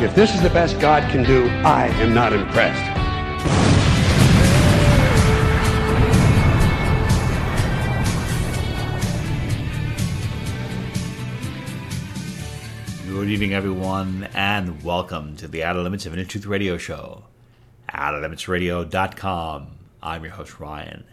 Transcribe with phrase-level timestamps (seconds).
[0.00, 2.80] If this is the best God can do, I am not impressed.
[13.10, 17.24] Good evening, everyone, and welcome to the Outer Limits of Inner Truth Radio Show.
[17.90, 19.66] OuterLimitsRadio.com.
[20.02, 21.04] I'm your host, Ryan.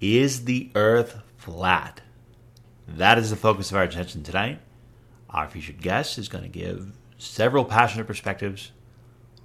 [0.00, 2.02] Is the Earth flat?
[2.86, 4.60] That is the focus of our attention tonight.
[5.28, 8.72] Our featured guest is going to give several passionate perspectives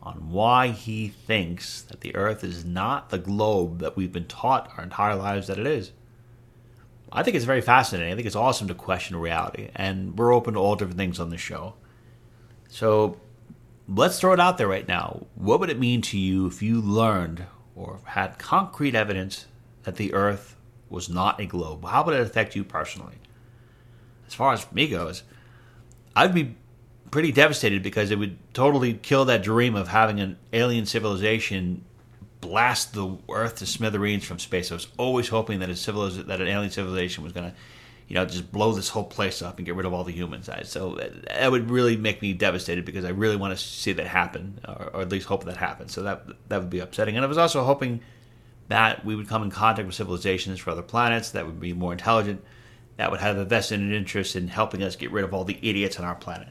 [0.04, 4.72] on why he thinks that the Earth is not the globe that we've been taught
[4.78, 5.91] our entire lives that it is.
[7.12, 8.12] I think it's very fascinating.
[8.12, 11.30] I think it's awesome to question reality, and we're open to all different things on
[11.30, 11.76] this show.
[12.70, 13.18] So
[13.88, 15.28] let's throw it out there right now.
[15.35, 19.46] What would it mean to you if you learned or had concrete evidence
[19.84, 20.56] that the Earth
[20.90, 21.85] was not a globe?
[21.85, 23.16] How would it affect you personally?
[24.26, 25.24] As far as me goes,
[26.16, 26.56] I'd be
[27.12, 31.84] pretty devastated because it would totally kill that dream of having an alien civilization
[32.40, 34.71] blast the Earth to smithereens from space.
[34.71, 37.57] I was always hoping that a civiliz- that an alien civilization was going to,
[38.07, 40.49] you know, just blow this whole place up and get rid of all the humans.
[40.63, 44.59] So that would really make me devastated because I really want to see that happen,
[44.67, 45.93] or, or, at least hope that happens.
[45.93, 47.15] So that that would be upsetting.
[47.15, 48.01] And I was also hoping
[48.70, 51.91] that we would come in contact with civilizations for other planets that would be more
[51.91, 52.41] intelligent,
[52.95, 55.99] that would have a vested interest in helping us get rid of all the idiots
[55.99, 56.48] on our planet.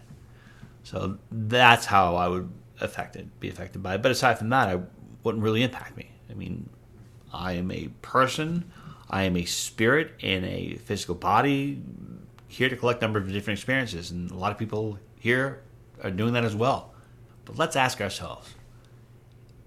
[0.83, 2.51] So that's how I would
[2.81, 4.03] affected be affected by it.
[4.03, 4.81] But aside from that, it
[5.23, 6.11] wouldn't really impact me.
[6.31, 6.69] I mean,
[7.33, 8.71] I am a person,
[9.09, 11.83] I am a spirit in a physical body,
[12.49, 15.63] here to collect a number of different experiences, and a lot of people here
[16.03, 16.93] are doing that as well.
[17.45, 18.55] But let's ask ourselves,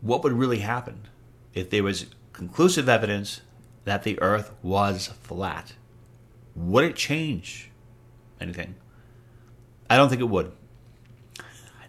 [0.01, 1.07] what would really happen
[1.53, 3.41] if there was conclusive evidence
[3.85, 5.73] that the Earth was flat?
[6.55, 7.71] Would it change
[8.41, 8.75] anything?
[9.89, 10.51] I don't think it would.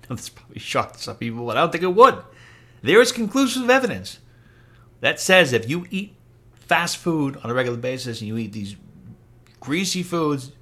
[0.09, 2.23] This probably shocked some people, but I don't think it would.
[2.83, 4.19] There is conclusive evidence
[5.01, 6.15] that says if you eat
[6.53, 8.77] fast food on a regular basis and you eat these
[9.61, 10.53] greasy foods,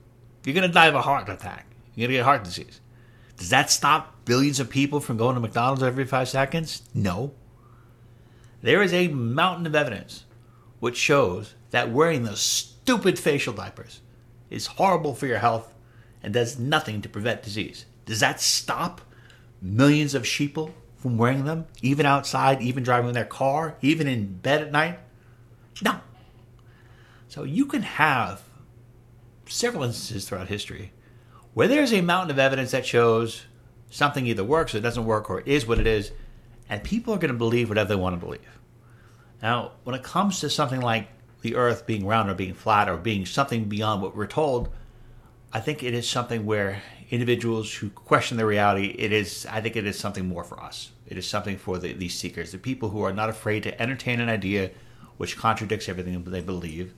[0.45, 1.67] you're going to die of a heart attack.
[1.95, 2.81] You're going to get heart disease.
[3.37, 6.83] Does that stop billions of people from going to McDonald's every five seconds?
[6.95, 7.33] No.
[8.63, 10.25] There is a mountain of evidence
[10.79, 14.01] which shows that wearing those stupid facial diapers
[14.51, 15.75] is horrible for your health
[16.23, 17.85] and does nothing to prevent disease.
[18.07, 19.01] Does that stop
[19.63, 24.61] millions of sheeple from wearing them, even outside, even driving their car, even in bed
[24.61, 24.99] at night?
[25.83, 26.01] No.
[27.29, 28.43] So you can have
[29.47, 30.93] several instances throughout history
[31.55, 33.43] where there's a mountain of evidence that shows
[33.91, 36.13] something either works or doesn't work or is what it is,
[36.69, 38.59] and people are going to believe whatever they want to believe.
[39.43, 41.09] Now, when it comes to something like
[41.43, 44.71] the earth being round or being flat or being something beyond what we're told,
[45.53, 49.77] I think it is something where individuals who question the reality, it is, I think
[49.77, 50.93] it is something more for us.
[51.07, 54.21] It is something for the, these seekers, the people who are not afraid to entertain
[54.21, 54.71] an idea
[55.19, 56.95] which contradicts everything they believe.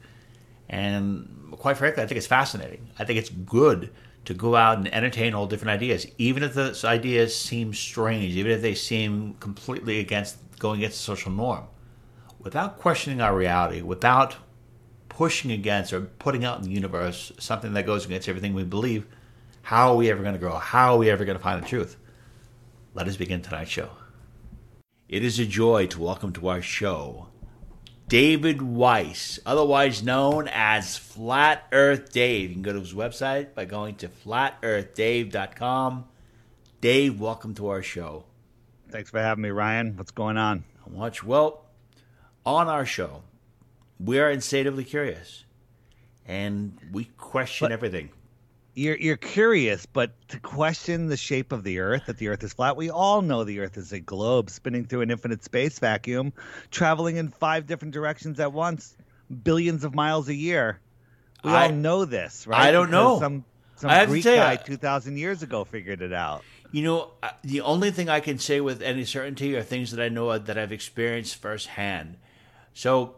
[0.68, 2.88] And quite frankly, I think it's fascinating.
[2.96, 3.92] I think it's good
[4.26, 8.52] to go out and entertain all different ideas, even if those ideas seem strange, even
[8.52, 11.64] if they seem completely against going against the social norm.
[12.38, 14.36] Without questioning our reality, without
[15.14, 19.06] pushing against or putting out in the universe something that goes against everything we believe,
[19.62, 20.56] how are we ever going to grow?
[20.56, 21.96] How are we ever going to find the truth?
[22.94, 23.90] Let us begin tonight's show.
[25.08, 27.28] It is a joy to welcome to our show
[28.08, 32.50] David Weiss, otherwise known as Flat Earth Dave.
[32.50, 36.04] You can go to his website by going to flatearthdave.com.
[36.80, 38.24] Dave, welcome to our show.
[38.90, 39.96] Thanks for having me, Ryan.
[39.96, 40.64] What's going on?
[40.90, 41.24] Much.
[41.24, 41.64] Well,
[42.44, 43.22] on our show,
[44.00, 45.44] we are insatiably curious
[46.26, 48.10] and we question But- everything.
[48.76, 52.54] You're you're curious, but to question the shape of the Earth, that the Earth is
[52.54, 56.32] flat, we all know the Earth is a globe spinning through an infinite space vacuum,
[56.72, 58.96] traveling in five different directions at once,
[59.44, 60.80] billions of miles a year.
[61.44, 62.62] We I- all know this, right?
[62.62, 63.20] I don't Because know.
[63.20, 63.44] Some
[63.76, 66.42] some I Greek you, guy two thousand years ago figured it out.
[66.72, 70.02] You know, uh, the only thing I can say with any certainty are things that
[70.02, 72.16] I know that I've experienced firsthand.
[72.72, 73.14] So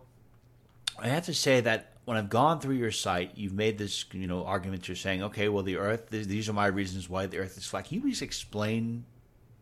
[0.99, 4.27] I have to say that when I've gone through your site, you've made this, you
[4.27, 4.89] know, argument.
[4.89, 6.09] You're saying, okay, well, the Earth.
[6.11, 7.87] These are my reasons why the Earth is flat.
[7.87, 9.05] Can you please explain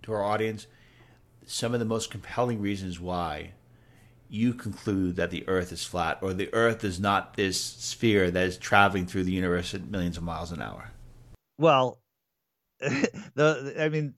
[0.03, 0.67] to our audience
[1.47, 3.53] some of the most compelling reasons why
[4.29, 8.47] you conclude that the Earth is flat or the Earth is not this sphere that
[8.47, 10.91] is traveling through the universe at millions of miles an hour?
[11.59, 11.99] Well,
[12.81, 14.15] the I mean,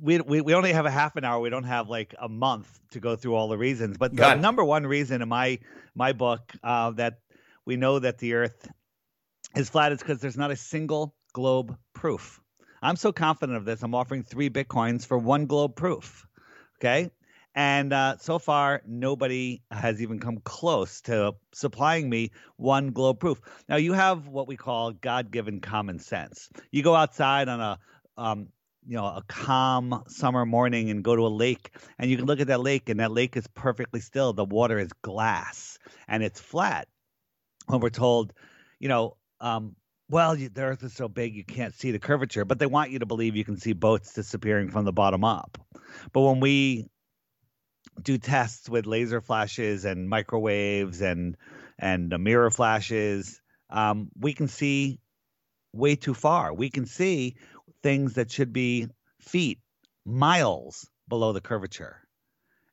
[0.00, 1.40] we, we we only have a half an hour.
[1.40, 3.96] We don't have like a month to go through all the reasons.
[3.98, 5.58] But the number one reason in my
[5.94, 7.20] my book uh, that
[7.64, 8.68] we know that the Earth
[9.56, 12.40] is flat is because there's not a single globe proof.
[12.80, 13.82] I'm so confident of this.
[13.82, 16.26] I'm offering three bitcoins for one globe proof.
[16.80, 17.10] Okay.
[17.54, 23.40] And uh, so far, nobody has even come close to supplying me one globe proof.
[23.68, 26.48] Now, you have what we call God given common sense.
[26.70, 27.78] You go outside on a
[28.16, 28.48] um,
[28.88, 32.40] you know a calm summer morning and go to a lake and you can look
[32.40, 34.32] at that lake and that lake is perfectly still.
[34.32, 36.88] The water is glass and it's flat.
[37.66, 38.32] When we're told
[38.80, 39.76] you know um,
[40.08, 42.90] well you, the earth is so big you can't see the curvature but they want
[42.90, 45.58] you to believe you can see boats disappearing from the bottom up.
[46.12, 46.88] But when we
[48.02, 51.36] do tests with laser flashes and microwaves and
[51.78, 54.98] and uh, mirror flashes um, we can see
[55.72, 56.54] way too far.
[56.54, 57.36] We can see
[57.82, 58.88] things that should be
[59.20, 59.60] feet,
[60.04, 61.96] miles below the curvature.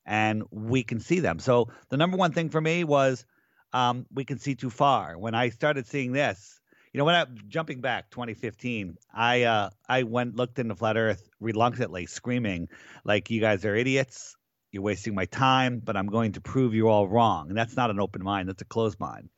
[0.06, 1.40] And we can see them.
[1.40, 3.26] So the number one thing for me was
[3.74, 5.18] um, we can see too far.
[5.18, 6.60] When I started seeing this,
[6.94, 11.28] you know, when I jumping back 2015, I uh, I went looked into flat Earth
[11.42, 12.70] reluctantly, screaming
[13.04, 14.38] like you guys are idiots.
[14.72, 17.50] You're wasting my time, but I'm going to prove you all wrong.
[17.50, 19.30] And that's not an open mind; that's a closed mind.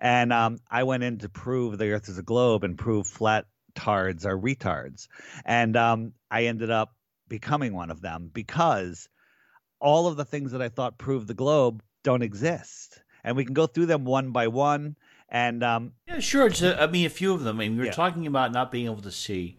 [0.00, 3.46] And um, I went in to prove the Earth is a globe and prove flat
[3.74, 5.08] tards are retards.
[5.44, 6.94] And um, I ended up
[7.28, 9.08] becoming one of them because
[9.80, 13.02] all of the things that I thought proved the globe don't exist.
[13.24, 14.96] And we can go through them one by one.
[15.28, 16.46] And um, Yeah, sure.
[16.46, 17.56] It's a, I mean, a few of them.
[17.58, 17.92] I mean, we are Yeah.
[17.92, 19.56] talking about not being able to see.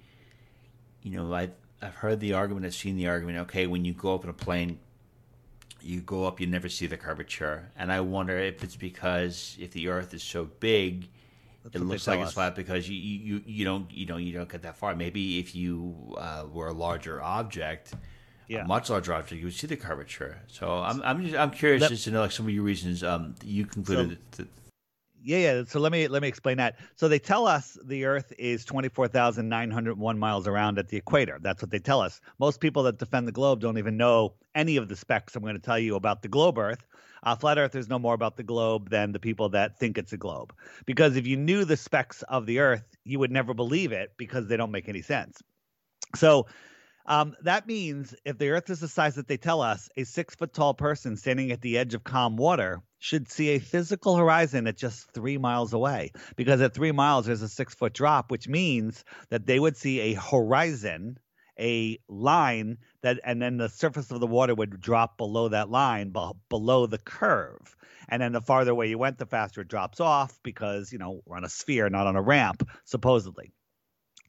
[1.03, 2.65] You know, I've I've heard the argument.
[2.65, 3.39] I've seen the argument.
[3.39, 4.77] Okay, when you go up in a plane,
[5.81, 9.71] you go up, you never see the curvature, and I wonder if it's because if
[9.71, 11.07] the Earth is so big,
[11.63, 12.33] That's it looks like us.
[12.33, 14.95] flat because you, you you don't you know you don't get that far.
[14.95, 17.93] Maybe if you uh, were a larger object.
[18.47, 18.63] Yeah.
[18.63, 20.41] A much larger object, you would see the curvature.
[20.47, 23.01] So I'm I'm just, I'm curious Let- just to know like some of your reasons.
[23.01, 24.47] Um, you concluded that
[25.23, 25.63] yeah, yeah.
[25.67, 26.79] So let me let me explain that.
[26.95, 30.79] So they tell us the Earth is twenty four thousand nine hundred one miles around
[30.79, 31.37] at the equator.
[31.41, 32.21] That's what they tell us.
[32.39, 35.55] Most people that defend the globe don't even know any of the specs I'm going
[35.55, 36.85] to tell you about the globe Earth.
[37.23, 40.17] Uh, flat earthers know more about the globe than the people that think it's a
[40.17, 40.53] globe.
[40.87, 44.47] Because if you knew the specs of the Earth, you would never believe it because
[44.47, 45.39] they don't make any sense.
[46.15, 46.47] So
[47.05, 50.33] um, that means if the Earth is the size that they tell us, a six
[50.33, 54.67] foot tall person standing at the edge of calm water should see a physical horizon
[54.67, 56.11] at just three miles away.
[56.35, 59.99] Because at three miles, there's a six foot drop, which means that they would see
[59.99, 61.17] a horizon,
[61.59, 66.11] a line that, and then the surface of the water would drop below that line,
[66.11, 67.75] be- below the curve.
[68.07, 71.21] And then the farther away you went, the faster it drops off because, you know,
[71.25, 73.51] we're on a sphere, not on a ramp, supposedly.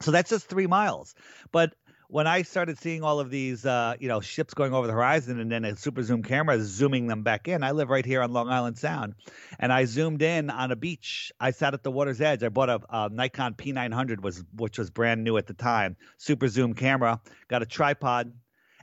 [0.01, 1.13] So that's just three miles.
[1.51, 1.75] But
[2.13, 5.39] when I started seeing all of these, uh, you know, ships going over the horizon,
[5.39, 8.31] and then a super zoom camera zooming them back in, I live right here on
[8.31, 9.15] Long Island Sound,
[9.57, 11.31] and I zoomed in on a beach.
[11.39, 12.43] I sat at the water's edge.
[12.43, 16.47] I bought a, a Nikon P900, was which was brand new at the time, super
[16.47, 17.19] zoom camera.
[17.47, 18.31] Got a tripod,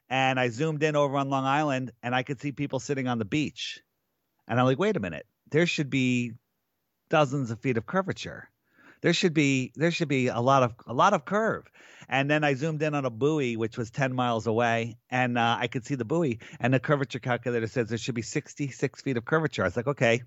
[0.09, 3.21] and I zoomed in over on Long Island, and I could see people sitting on
[3.21, 3.81] the beach,
[4.49, 6.33] and I'm like, wait a minute, there should be
[7.11, 8.51] dozens of feet of curvature
[9.01, 11.71] there should be there should be a lot of a lot of curve.
[12.09, 15.57] And then i zoomed in on a buoy which was 10 miles away and uh,
[15.61, 19.17] i could see the buoy and the curvature calculator says there should be 66 feet
[19.17, 19.63] of curvature.
[19.63, 20.23] I was like okay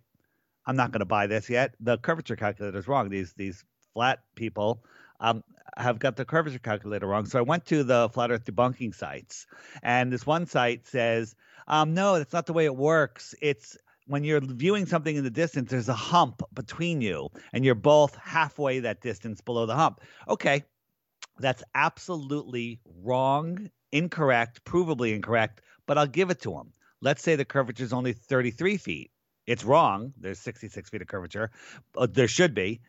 [0.65, 1.75] i'm not going to buy this yet.
[1.79, 3.09] The curvature calculator is wrong.
[3.09, 3.63] These these
[3.93, 4.83] flat people
[5.19, 5.43] um,
[5.77, 7.25] have got the curvature calculator wrong.
[7.25, 9.45] So i went to the flat earth debunking sites
[9.81, 11.35] and this one site says
[11.67, 13.35] um, no that's not the way it works.
[13.41, 13.77] It's
[14.07, 18.15] when you're viewing something in the distance, there's a hump between you, and you're both
[18.15, 20.01] halfway that distance below the hump.
[20.27, 20.63] Okay,
[21.39, 26.73] that's absolutely wrong, incorrect, provably incorrect, but I'll give it to them.
[27.01, 29.11] Let's say the curvature is only 33 feet.
[29.45, 30.13] It's wrong.
[30.17, 31.51] There's 66 feet of curvature.
[31.97, 32.81] Uh, there should be.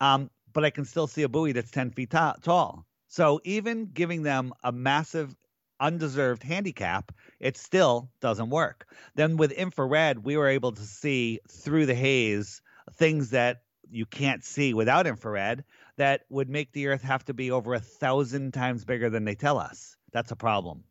[0.00, 2.86] Um, but I can still see a buoy that's 10 feet ta- tall.
[3.08, 5.34] So even giving them a massive
[5.80, 8.86] undeserved handicap, it still doesn't work.
[9.14, 12.60] Then with infrared, we were able to see through the haze
[12.94, 15.64] things that you can't see without infrared
[15.96, 19.34] that would make the Earth have to be over a thousand times bigger than they
[19.34, 19.96] tell us.
[20.12, 20.84] That's a problem.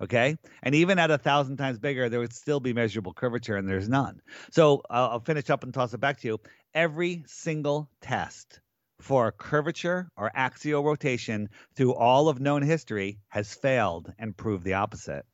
[0.00, 0.36] Okay.
[0.62, 3.88] And even at a thousand times bigger, there would still be measurable curvature, and there's
[3.88, 4.20] none.
[4.50, 6.40] So uh, I'll finish up and toss it back to you.
[6.74, 8.60] Every single test
[9.04, 14.72] for curvature or axial rotation through all of known history has failed and proved the
[14.72, 15.26] opposite.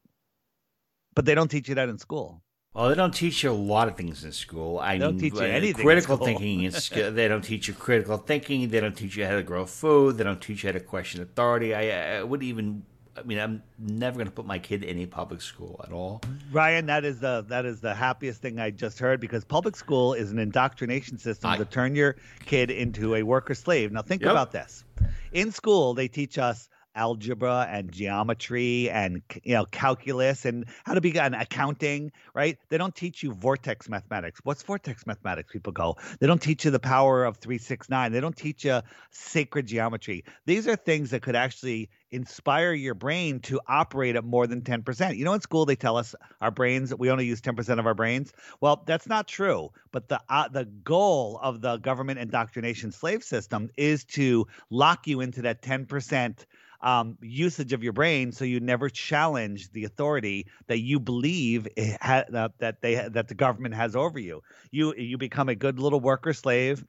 [1.15, 2.43] But they don't teach you that in school.
[2.75, 4.79] Well, they don't teach you a lot of things in school.
[4.81, 7.75] I They don't mean, teach you uh, anything Critical thinking is they don't teach you
[7.75, 8.69] critical thinking.
[8.69, 10.19] They don't teach you how to grow food.
[10.19, 11.75] They don't teach you how to question authority.
[11.75, 12.85] I, I would even.
[13.17, 16.21] I mean, I'm never going to put my kid in any public school at all.
[16.53, 20.15] Ryan, that is the that is the happiest thing I just heard because public school
[20.15, 23.93] is an indoctrination system I- to turn your kid into a worker slave.
[23.93, 24.31] Now think Yep.
[24.31, 24.85] about this.
[25.33, 31.01] In school, they teach us algebra and geometry and you know calculus and how to
[31.01, 35.97] be an accounting right they don't teach you vortex mathematics what's vortex mathematics people go
[36.19, 38.81] they don't teach you the power of 369 they don't teach you
[39.13, 44.47] sacred geometry these are things that could actually inspire your brain to operate at more
[44.47, 45.17] than 10%.
[45.17, 47.95] You know, in school they tell us our brains we only use 10% of our
[47.95, 48.33] brains.
[48.61, 49.71] Well, that's not true.
[49.93, 55.21] But the uh, the goal of the government indoctrination slave system is to lock you
[55.21, 56.47] into that 10%
[56.83, 61.69] um, usage of your brain, so you never challenge the authority that you believe
[62.01, 64.41] ha- that they that the government has over you.
[64.71, 66.85] You you become a good little worker slave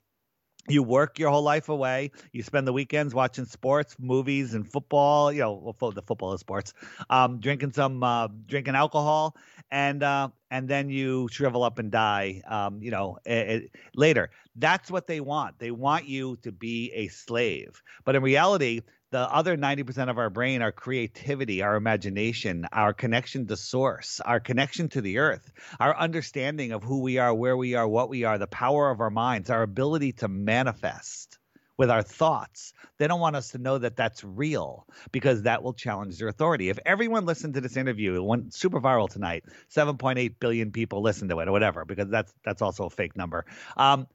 [0.67, 2.11] you work your whole life away.
[2.31, 5.31] You spend the weekends watching sports, movies, and football.
[5.31, 6.73] You know, the football is sports.
[7.09, 9.35] Um, drinking some, uh, drinking alcohol,
[9.71, 12.41] and uh, and then you shrivel up and die.
[12.47, 13.59] Um, you know, eh, eh,
[13.95, 14.29] later.
[14.55, 15.57] That's what they want.
[15.57, 17.81] They want you to be a slave.
[18.03, 18.81] But in reality,
[19.11, 24.39] the other 90% of our brain, our creativity, our imagination, our connection to source, our
[24.39, 28.25] connection to the earth, our understanding of who we are, where we are, what we
[28.25, 31.39] are, the power of our minds, our ability to manifest
[31.81, 32.73] with our thoughts.
[32.99, 36.69] They don't want us to know that that's real because that will challenge their authority.
[36.69, 39.45] If everyone listened to this interview, it went super viral tonight.
[39.75, 43.47] 7.8 billion people listened to it or whatever because that's that's also a fake number.
[43.75, 44.05] Um,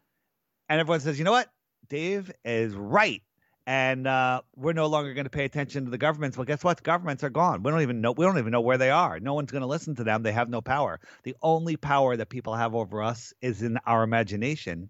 [0.69, 1.49] and everyone says, "You know what?
[1.89, 3.21] Dave is right."
[3.69, 6.37] and uh, we're no longer going to pay attention to the governments.
[6.37, 6.85] Well, guess what?
[6.85, 7.65] Governments are gone.
[7.65, 8.13] We don't even know.
[8.13, 9.19] We don't even know where they are.
[9.19, 10.23] No one's going to listen to them.
[10.23, 11.01] They have no power.
[11.25, 14.89] The only power that people have over us is in our imagination,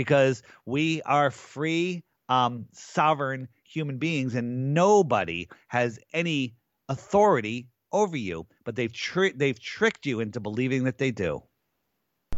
[0.00, 6.54] because we are free, um, sovereign human beings, and nobody has any
[6.88, 8.46] authority over you.
[8.64, 11.42] But they've tri- they've tricked you into believing that they do.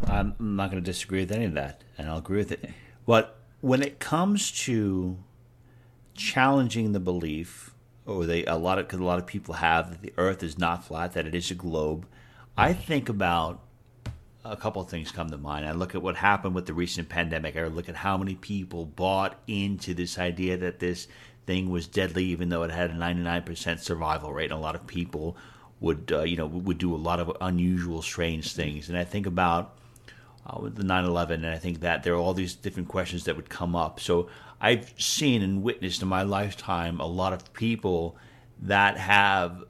[0.08, 2.68] I'm not going to disagree with any of that, and I'll agree with it.
[3.06, 5.18] But when it comes to
[6.14, 7.76] challenging the belief,
[8.06, 10.58] or they a lot of because a lot of people have that the Earth is
[10.58, 12.08] not flat, that it is a globe,
[12.56, 13.60] I think about
[14.44, 15.66] a couple of things come to mind.
[15.66, 17.56] I look at what happened with the recent pandemic.
[17.56, 21.06] I look at how many people bought into this idea that this
[21.46, 24.50] thing was deadly, even though it had a 99% survival rate.
[24.50, 25.36] And a lot of people
[25.80, 28.88] would, uh, you know, would do a lot of unusual, strange things.
[28.88, 29.76] And I think about
[30.46, 33.48] uh, the 9/11, and I think that there are all these different questions that would
[33.48, 34.00] come up.
[34.00, 34.28] So
[34.60, 38.16] I've seen and witnessed in my lifetime a lot of people
[38.62, 39.64] that have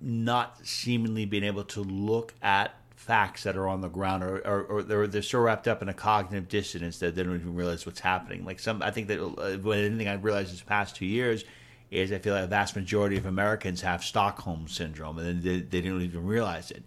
[0.00, 4.62] not seemingly been able to look at facts that are on the ground, or, or,
[4.62, 7.84] or they're, they're so wrapped up in a cognitive dissonance that they don't even realize
[7.84, 8.44] what's happening.
[8.44, 11.44] Like some, I think that uh, when anything I've realized this past two years
[11.90, 15.80] is I feel like a vast majority of Americans have Stockholm syndrome, and they, they
[15.80, 16.84] don't even realize it.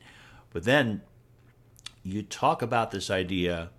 [0.53, 1.01] But then
[2.01, 3.71] you talk about this idea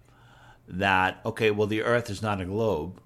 [0.69, 3.00] that okay, well, the Earth is not a globe,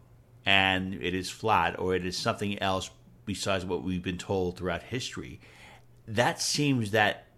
[0.44, 2.90] and it is flat, or it is something else
[3.26, 5.40] besides what we've been told throughout history.
[6.08, 7.28] That seems that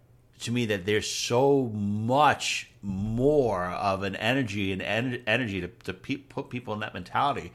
[0.43, 5.93] to me that there's so much more of an energy and en- energy to, to
[5.95, 7.53] pe- put people in that mentality.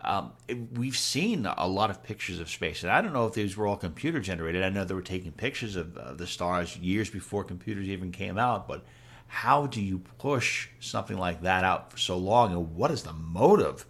[0.00, 3.34] Um, it- we've seen a lot of pictures of space, and I don't know if
[3.34, 4.62] these were all computer generated.
[4.62, 8.38] I know they were taking pictures of uh, the stars years before computers even came
[8.38, 8.84] out, but
[9.26, 13.12] how do you push something like that out for so long, and what is the
[13.12, 13.86] motive?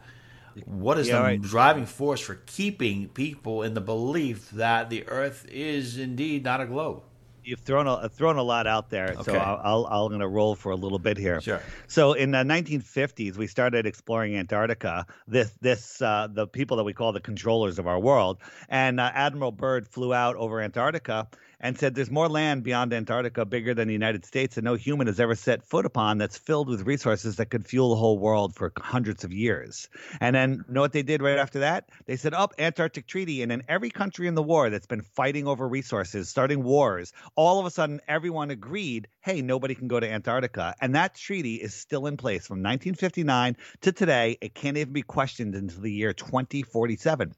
[0.64, 1.40] What is Yeah, the right.
[1.40, 6.66] driving force for keeping people in the belief that the Earth is indeed not a
[6.66, 7.02] globe?
[7.44, 10.54] You've thrown a thrown a lot out there, so I'll, I'll I'm going to roll
[10.54, 11.40] for a little bit here.
[11.40, 11.60] Sure.
[11.86, 15.06] So in the 1950s, we started exploring Antarctica.
[15.28, 19.10] This this uh, the people that we call the controllers of our world, and uh,
[19.14, 21.28] Admiral Byrd flew out over Antarctica
[21.60, 25.06] and said, "There's more land beyond Antarctica, bigger than the United States, that no human
[25.06, 26.18] has ever set foot upon.
[26.18, 29.88] That's filled with resources that could fuel the whole world for hundreds of years."
[30.20, 31.90] And then, know what they did right after that?
[32.06, 35.46] They said, "Up Antarctic Treaty," and in every country in the war that's been fighting
[35.46, 40.10] over resources, starting wars, all of a sudden everyone agreed, "Hey, nobody can go to
[40.10, 44.36] Antarctica," and that treaty is still in place from 1959 to today.
[44.40, 47.34] It can't even be questioned until the year 2047.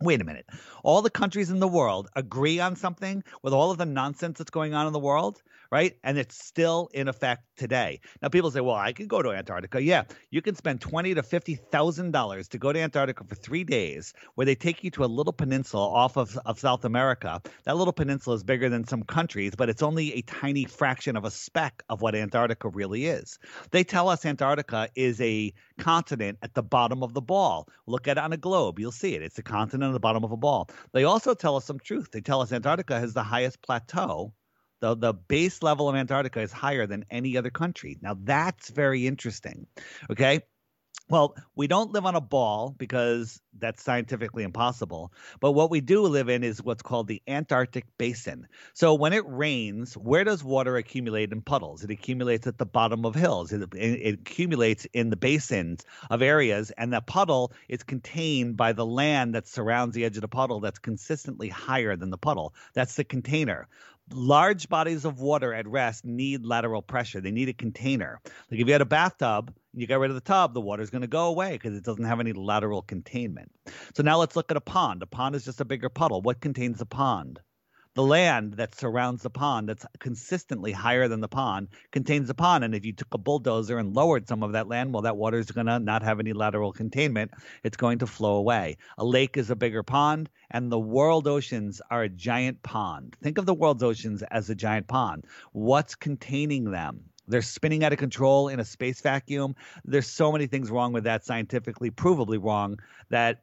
[0.00, 0.46] Wait a minute.
[0.84, 4.50] All the countries in the world agree on something with all of the nonsense that's
[4.50, 5.94] going on in the world, right?
[6.02, 8.00] And it's still in effect today.
[8.22, 11.22] Now people say, "Well, I can go to Antarctica." Yeah, you can spend twenty to
[11.22, 15.04] fifty thousand dollars to go to Antarctica for three days, where they take you to
[15.04, 17.40] a little peninsula off of, of South America.
[17.64, 21.24] That little peninsula is bigger than some countries, but it's only a tiny fraction of
[21.24, 23.38] a speck of what Antarctica really is.
[23.70, 27.68] They tell us Antarctica is a continent at the bottom of the ball.
[27.86, 29.22] Look at it on a globe, you'll see it.
[29.22, 30.68] It's a continent at the bottom of a ball.
[30.92, 32.10] They also tell us some truth.
[32.12, 34.32] They tell us Antarctica has the highest plateau.
[34.80, 37.98] The, the base level of Antarctica is higher than any other country.
[38.00, 39.66] Now, that's very interesting.
[40.10, 40.42] Okay.
[41.10, 45.10] Well, we don't live on a ball because that's scientifically impossible.
[45.40, 48.46] But what we do live in is what's called the Antarctic Basin.
[48.74, 51.82] So when it rains, where does water accumulate in puddles?
[51.82, 53.52] It accumulates at the bottom of hills.
[53.52, 58.86] It, it accumulates in the basins of areas, and the puddle is contained by the
[58.86, 62.54] land that surrounds the edge of the puddle that's consistently higher than the puddle.
[62.74, 63.66] That's the container
[64.12, 67.20] large bodies of water at rest need lateral pressure.
[67.20, 68.20] They need a container.
[68.50, 70.90] Like if you had a bathtub and you got rid of the tub, the water's
[70.90, 73.50] going to go away because it doesn't have any lateral containment.
[73.94, 75.02] So now let's look at a pond.
[75.02, 76.22] A pond is just a bigger puddle.
[76.22, 77.40] What contains a pond?
[77.98, 82.62] The land that surrounds the pond, that's consistently higher than the pond, contains the pond.
[82.62, 85.36] And if you took a bulldozer and lowered some of that land, well, that water
[85.36, 87.32] is going to not have any lateral containment.
[87.64, 88.76] It's going to flow away.
[88.98, 93.16] A lake is a bigger pond, and the world oceans are a giant pond.
[93.20, 95.24] Think of the world's oceans as a giant pond.
[95.50, 97.00] What's containing them?
[97.26, 99.56] They're spinning out of control in a space vacuum.
[99.84, 102.78] There's so many things wrong with that, scientifically provably wrong,
[103.10, 103.42] that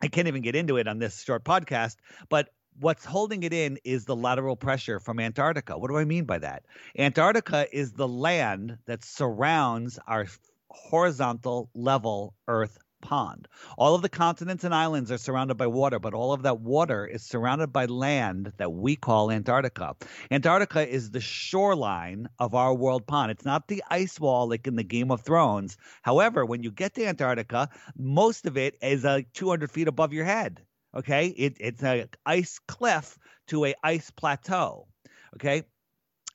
[0.00, 1.96] I can't even get into it on this short podcast.
[2.28, 5.76] But what's holding it in is the lateral pressure from Antarctica.
[5.78, 6.64] What do I mean by that?
[6.98, 10.26] Antarctica is the land that surrounds our
[10.70, 13.48] horizontal level Earth pond.
[13.78, 17.06] All of the continents and islands are surrounded by water, but all of that water
[17.06, 19.96] is surrounded by land that we call Antarctica.
[20.30, 23.30] Antarctica is the shoreline of our world pond.
[23.30, 25.76] It's not the ice wall like in the Game of Thrones.
[26.02, 30.24] However, when you get to Antarctica, most of it is uh, 200 feet above your
[30.24, 30.62] head.
[30.94, 33.18] Okay, it, it's an ice cliff
[33.48, 34.88] to a ice plateau.
[35.34, 35.62] Okay,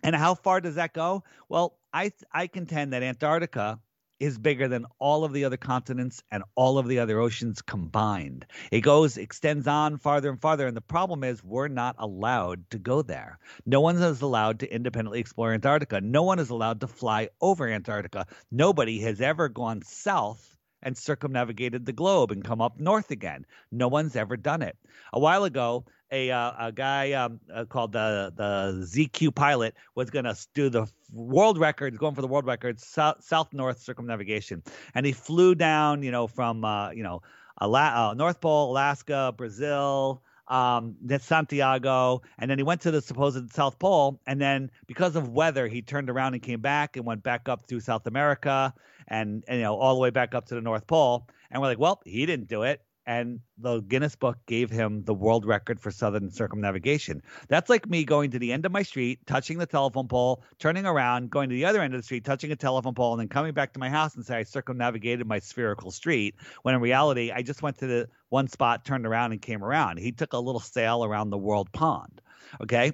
[0.03, 1.23] and how far does that go?
[1.49, 3.79] Well, I I contend that Antarctica
[4.19, 8.45] is bigger than all of the other continents and all of the other oceans combined.
[8.71, 12.79] It goes extends on farther and farther and the problem is we're not allowed to
[12.79, 13.39] go there.
[13.65, 15.99] No one is allowed to independently explore Antarctica.
[15.99, 18.25] No one is allowed to fly over Antarctica.
[18.51, 20.54] Nobody has ever gone south
[20.85, 23.45] and circumnavigated the globe and come up north again.
[23.71, 24.77] No one's ever done it.
[25.11, 30.09] A while ago, a uh, a guy um, uh, called the the ZQ pilot was
[30.11, 34.61] going to do the world record, going for the world record south south north circumnavigation,
[34.93, 37.23] and he flew down, you know, from uh, you know,
[37.61, 43.01] Ala- uh, North Pole, Alaska, Brazil, um, that Santiago, and then he went to the
[43.01, 47.05] supposed South Pole, and then because of weather, he turned around and came back and
[47.05, 48.73] went back up through South America,
[49.07, 51.27] and, and you know all the way back up to the North Pole.
[51.51, 55.13] And we're like, well, he didn't do it and the Guinness Book gave him the
[55.13, 57.21] world record for southern circumnavigation.
[57.47, 60.85] That's like me going to the end of my street, touching the telephone pole, turning
[60.85, 63.27] around, going to the other end of the street, touching a telephone pole, and then
[63.27, 66.35] coming back to my house and say I circumnavigated my spherical street.
[66.63, 69.97] When in reality, I just went to the one spot, turned around, and came around.
[69.97, 72.21] He took a little sail around the world pond.
[72.61, 72.93] Okay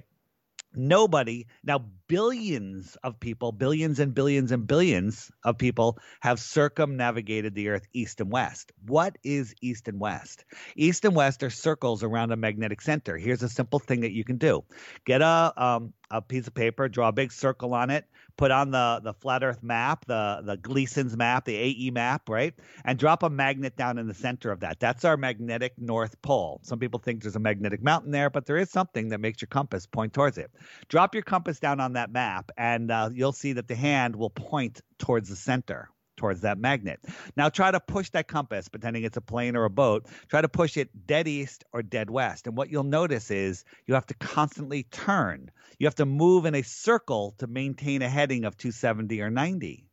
[0.74, 7.70] nobody now billions of people billions and billions and billions of people have circumnavigated the
[7.70, 10.44] earth east and west what is east and west
[10.76, 14.24] east and west are circles around a magnetic center here's a simple thing that you
[14.24, 14.62] can do
[15.06, 18.04] get a um, a piece of paper draw a big circle on it
[18.36, 22.54] put on the the flat Earth map, the the Gleason's map, the AE map, right,
[22.84, 24.80] and drop a magnet down in the center of that.
[24.80, 26.60] That's our magnetic North Pole.
[26.62, 29.48] Some people think there's a magnetic mountain there, but there is something that makes your
[29.48, 30.50] compass point towards it.
[30.88, 34.30] Drop your compass down on that map, and uh, you'll see that the hand will
[34.30, 37.00] point towards the center towards that magnet.
[37.36, 40.06] Now try to push that compass, pretending it's a plane or a boat.
[40.28, 42.46] Try to push it dead east or dead west.
[42.46, 45.50] And what you'll notice is you have to constantly turn.
[45.78, 49.84] You have to move in a circle to maintain a heading of 270 or 90.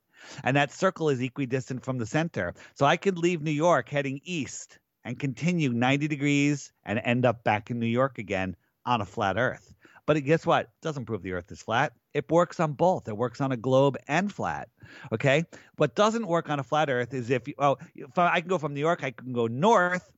[0.44, 2.54] And that circle is equidistant from the center.
[2.76, 7.44] So I could leave New York heading east and continue 90 degrees and end up
[7.44, 9.74] back in New York again on a flat earth.
[10.06, 10.62] But guess what?
[10.62, 11.94] It doesn't prove the earth is flat.
[12.16, 13.08] It works on both.
[13.08, 14.70] It works on a globe and flat.
[15.12, 15.44] Okay.
[15.78, 18.58] What doesn't work on a flat earth is if you, oh, if I can go
[18.58, 20.12] from New York, I can go north.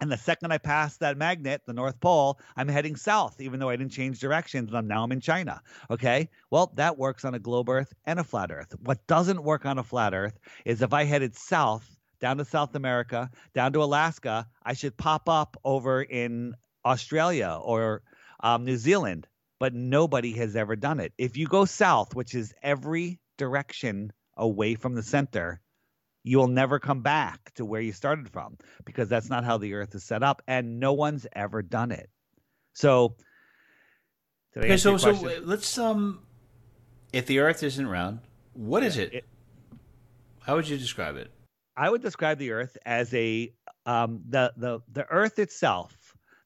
[0.00, 3.70] And the second I pass that magnet, the North Pole, I'm heading south, even though
[3.70, 4.68] I didn't change directions.
[4.68, 5.62] And I'm, now I'm in China.
[5.90, 6.28] Okay.
[6.50, 8.74] Well, that works on a globe Earth and a flat Earth.
[8.80, 11.88] What doesn't work on a flat Earth is if I headed south
[12.20, 16.54] down to South America, down to Alaska, I should pop up over in
[16.84, 18.02] Australia or
[18.40, 19.26] um, New Zealand.
[19.60, 21.12] But nobody has ever done it.
[21.16, 25.62] If you go south, which is every direction away from the center,
[26.24, 29.74] you will never come back to where you started from because that's not how the
[29.74, 32.10] earth is set up and no one's ever done it
[32.72, 33.14] so
[34.56, 35.12] okay so so
[35.44, 36.20] let's um
[37.12, 38.18] if the earth isn't round
[38.54, 39.24] what is it, it
[40.40, 41.30] how would you describe it
[41.76, 43.52] i would describe the earth as a
[43.86, 46.03] um the the the earth itself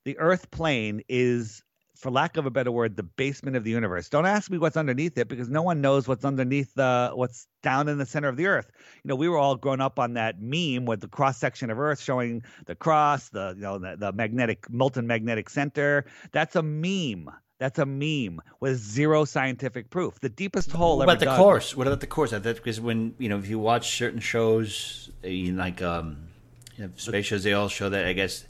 [0.09, 1.63] the earth plane is
[1.95, 4.09] for lack of a better word, the basement of the universe.
[4.09, 7.89] Don't ask me what's underneath it because no one knows what's underneath the what's down
[7.89, 8.71] in the center of the earth.
[9.05, 11.79] You know, we were all grown up on that meme with the cross section of
[11.79, 16.07] Earth showing the cross, the you know the, the magnetic molten magnetic center.
[16.33, 17.31] That's a meme.
[17.59, 20.21] That's a meme with zero scientific proof.
[20.21, 20.97] The deepest hole.
[20.97, 21.77] What about the dug, course?
[21.77, 22.33] What about the course?
[22.33, 26.29] Because when you know if you watch certain shows, you know, like um,
[26.79, 28.47] you know, space shows, they all show that I guess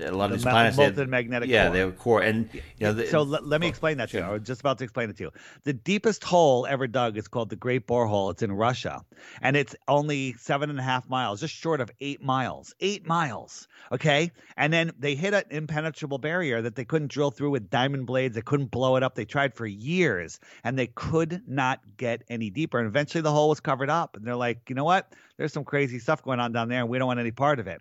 [0.00, 1.72] a lot of these planets molten have, magnetic yeah core.
[1.72, 4.22] they have core and you know the, so let, let me explain that to you
[4.22, 5.32] i was just about to explain it to you.
[5.64, 8.30] The deepest hole ever dug is called the great borehole.
[8.30, 9.04] It's in russia
[9.40, 13.68] and it's only seven and a half miles just short of eight miles eight miles
[13.92, 14.30] okay?
[14.56, 18.34] And then they hit an impenetrable barrier that they couldn't drill through with diamond blades.
[18.34, 19.14] They couldn't blow it up.
[19.14, 23.48] They tried for years and they could not get any deeper and eventually the hole
[23.48, 26.52] was covered up and they're like you know what there's some crazy stuff going on
[26.52, 27.80] down there and we don't want any part of it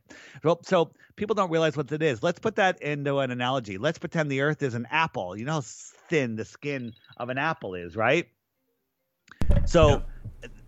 [0.63, 2.23] so people don't realize what it is.
[2.23, 3.77] Let's put that into an analogy.
[3.77, 5.37] Let's pretend the earth is an apple.
[5.37, 8.27] You know how thin the skin of an apple is, right?
[9.65, 10.03] So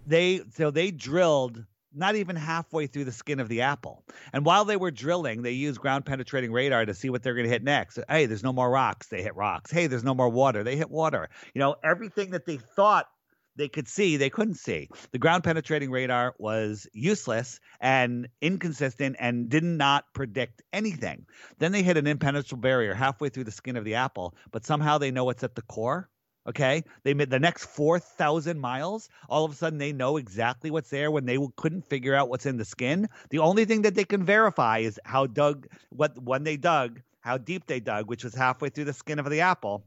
[0.05, 1.63] they so they drilled
[1.97, 4.03] not even halfway through the skin of the apple.
[4.33, 7.45] And while they were drilling, they used ground penetrating radar to see what they're going
[7.45, 7.97] to hit next.
[8.09, 9.07] Hey, there's no more rocks.
[9.07, 9.71] They hit rocks.
[9.71, 10.63] Hey, there's no more water.
[10.63, 11.29] They hit water.
[11.53, 13.07] You know, everything that they thought
[13.55, 14.89] they could see, they couldn't see.
[15.11, 21.25] The ground penetrating radar was useless and inconsistent and did not predict anything.
[21.59, 24.97] Then they hit an impenetrable barrier halfway through the skin of the apple, but somehow
[24.97, 26.09] they know what's at the core.
[26.47, 29.09] Okay, they made the next four thousand miles.
[29.29, 32.45] All of a sudden, they know exactly what's there when they couldn't figure out what's
[32.45, 33.09] in the skin.
[33.31, 37.39] The only thing that they can verify is how dug what when they dug, how
[37.39, 39.85] deep they dug, which was halfway through the skin of the apple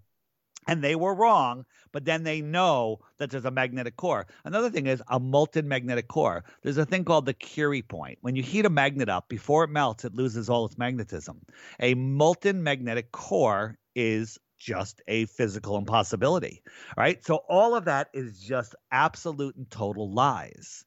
[0.68, 4.26] and they were wrong, but then they know that there's a magnetic core.
[4.44, 6.44] Another thing is a molten magnetic core.
[6.62, 8.18] There's a thing called the Curie point.
[8.20, 11.40] When you heat a magnet up, before it melts, it loses all its magnetism.
[11.80, 16.62] A molten magnetic core is just a physical impossibility.
[16.96, 17.24] Right?
[17.24, 20.84] So all of that is just absolute and total lies.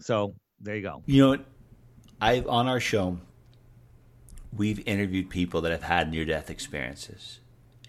[0.00, 1.02] So there you go.
[1.06, 1.44] You know,
[2.20, 3.18] I've on our show,
[4.56, 7.40] we've interviewed people that have had near death experiences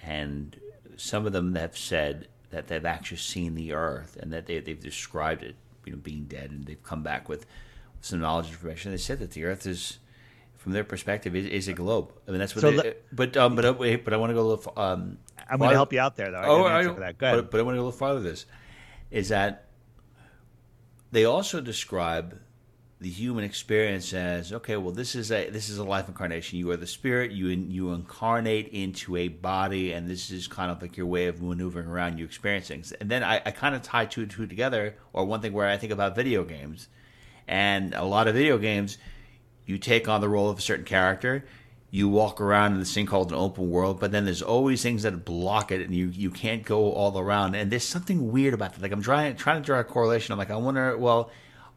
[0.06, 0.60] and
[0.98, 4.80] some of them have said that they've actually seen the Earth and that they, they've
[4.80, 7.46] described it, you know, being dead, and they've come back with
[8.02, 8.92] some knowledge and information.
[8.92, 10.00] They said that the Earth is,
[10.58, 12.14] from their perspective, is, is a globe.
[12.28, 12.62] I mean, that's what.
[12.62, 14.74] So they, le- but um, but uh, wait, but I want to go a little.
[14.78, 15.18] Um,
[15.50, 16.38] I'm going to help you out there, though.
[16.38, 18.22] I oh, I, but, but I want to go a little farther.
[18.22, 18.46] This
[19.12, 19.66] is that
[21.12, 22.40] they also describe
[23.06, 26.72] the human experience as okay well this is a this is a life incarnation you
[26.72, 30.98] are the spirit you you incarnate into a body and this is kind of like
[30.98, 34.08] your way of maneuvering around you experience things and then i, I kind of tie
[34.08, 36.88] two and two together or one thing where i think about video games
[37.48, 38.98] and a lot of video games
[39.68, 41.46] you take on the role of a certain character
[41.92, 45.04] you walk around in this thing called an open world, but then there's always things
[45.04, 47.56] that block it, and you, you can't go all around.
[47.56, 48.82] And there's something weird about that.
[48.82, 50.34] Like I'm trying trying to draw a correlation.
[50.34, 51.32] I'm like, I wonder, well,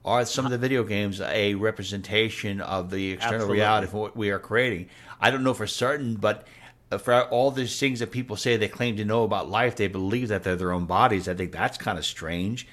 [0.09, 3.59] are some of the video games a representation of the external Absolutely.
[3.59, 4.89] reality of what we are creating?
[5.21, 6.47] I don't know for certain, but
[6.99, 10.29] for all these things that people say they claim to know about life, they believe
[10.29, 11.29] that they're their own bodies.
[11.29, 12.67] I think that's kind of strange.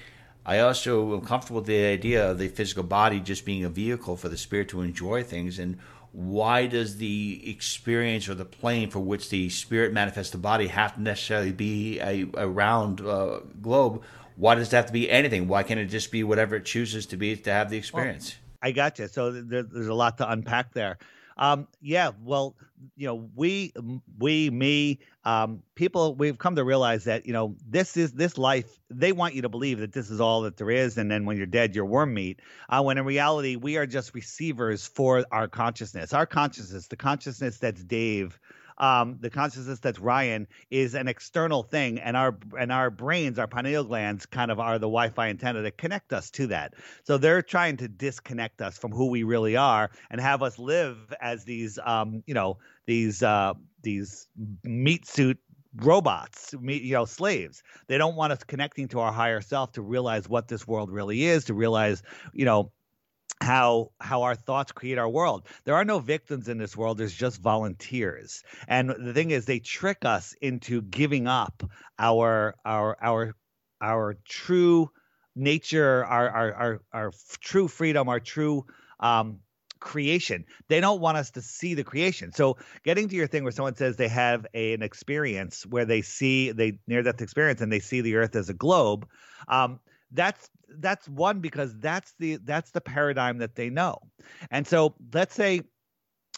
[0.46, 4.16] I also am comfortable with the idea of the physical body just being a vehicle
[4.16, 5.58] for the spirit to enjoy things.
[5.58, 5.78] And
[6.12, 10.94] why does the experience or the plane for which the spirit manifests the body have
[10.94, 14.02] to necessarily be a, a round uh, globe?
[14.36, 15.48] Why does it have to be anything?
[15.48, 18.34] Why can't it just be whatever it chooses to be to have the experience?
[18.34, 19.08] Well, I got you.
[19.08, 20.98] So there, there's a lot to unpack there.
[21.38, 22.56] Um, yeah, well,
[22.96, 23.72] you know, we,
[24.18, 28.78] we, me, um, people, we've come to realize that you know this is this life.
[28.88, 31.36] They want you to believe that this is all that there is, and then when
[31.36, 32.40] you're dead, you're worm meat.
[32.70, 36.14] Uh, when in reality, we are just receivers for our consciousness.
[36.14, 38.40] Our consciousness, the consciousness that's Dave,
[38.78, 43.46] um, the consciousness that's Ryan is an external thing, and our and our brains, our
[43.46, 46.74] pineal glands, kind of are the Wi-Fi antenna that connect us to that.
[47.04, 50.96] So they're trying to disconnect us from who we really are and have us live
[51.20, 54.28] as these, um, you know, these uh, these
[54.64, 55.38] meat suit
[55.76, 57.62] robots, you know, slaves.
[57.86, 61.24] They don't want us connecting to our higher self to realize what this world really
[61.24, 62.72] is, to realize, you know,
[63.40, 65.46] how how our thoughts create our world.
[65.64, 66.98] There are no victims in this world.
[66.98, 68.42] There's just volunteers.
[68.66, 71.62] And the thing is, they trick us into giving up
[71.98, 73.34] our our our
[73.80, 74.90] our true
[75.34, 78.64] nature, our our our, our true freedom, our true
[79.00, 79.40] um,
[79.80, 80.44] creation.
[80.68, 82.32] They don't want us to see the creation.
[82.32, 86.02] So getting to your thing where someone says they have a, an experience where they
[86.02, 89.06] see they near death experience and they see the earth as a globe.
[89.46, 89.80] Um,
[90.12, 93.98] that's that's one because that's the that's the paradigm that they know.
[94.50, 95.62] And so let's say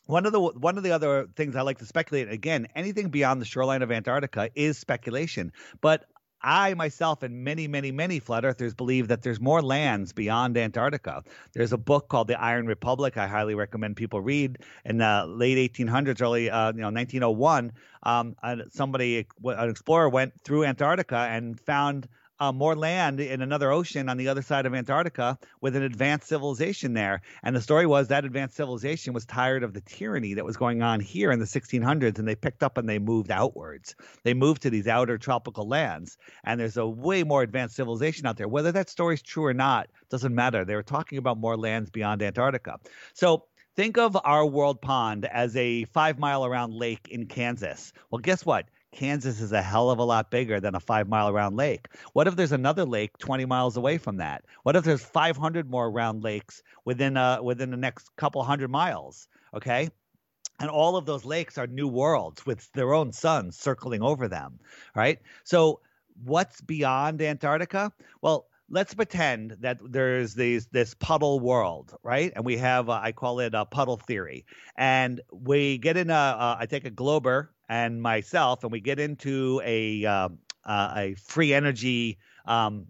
[0.06, 3.40] one of the one of the other things I like to speculate again, anything beyond
[3.40, 5.52] the shoreline of Antarctica is speculation.
[5.80, 6.06] But
[6.40, 11.22] I myself and many, many, many flat earthers believe that there's more lands beyond Antarctica.
[11.52, 13.16] There's a book called The Iron Republic.
[13.16, 14.58] I highly recommend people read.
[14.84, 17.72] In the late 1800s, early uh, you know 1901,
[18.04, 18.36] um,
[18.70, 22.08] somebody, an explorer, went through Antarctica and found
[22.40, 26.28] uh, more land in another ocean on the other side of Antarctica with an advanced
[26.28, 27.20] civilization there.
[27.42, 30.82] And the story was that advanced civilization was tired of the tyranny that was going
[30.82, 33.94] on here in the 1600s, and they picked up and they moved outwards.
[34.22, 38.36] They moved to these outer tropical lands, and there's a way more advanced civilization out
[38.36, 38.48] there.
[38.48, 40.64] Whether that story's true or not doesn't matter.
[40.64, 42.78] They were talking about more lands beyond Antarctica.
[43.14, 43.44] So
[43.76, 47.92] think of our world pond as a five mile around lake in Kansas.
[48.10, 48.66] Well, guess what?
[48.92, 51.88] Kansas is a hell of a lot bigger than a five mile round lake.
[52.12, 54.44] What if there's another lake 20 miles away from that?
[54.62, 59.28] What if there's 500 more round lakes within uh within the next couple hundred miles?
[59.54, 59.90] Okay.
[60.60, 64.58] And all of those lakes are new worlds with their own suns circling over them,
[64.94, 65.20] right?
[65.44, 65.80] So,
[66.24, 67.92] what's beyond Antarctica?
[68.22, 72.32] Well, let's pretend that there's these this puddle world, right?
[72.34, 74.46] And we have uh, I call it a puddle theory,
[74.76, 79.60] and we get in a I take a glober and myself, and we get into
[79.64, 80.28] a uh,
[80.64, 82.86] uh, a free energy um,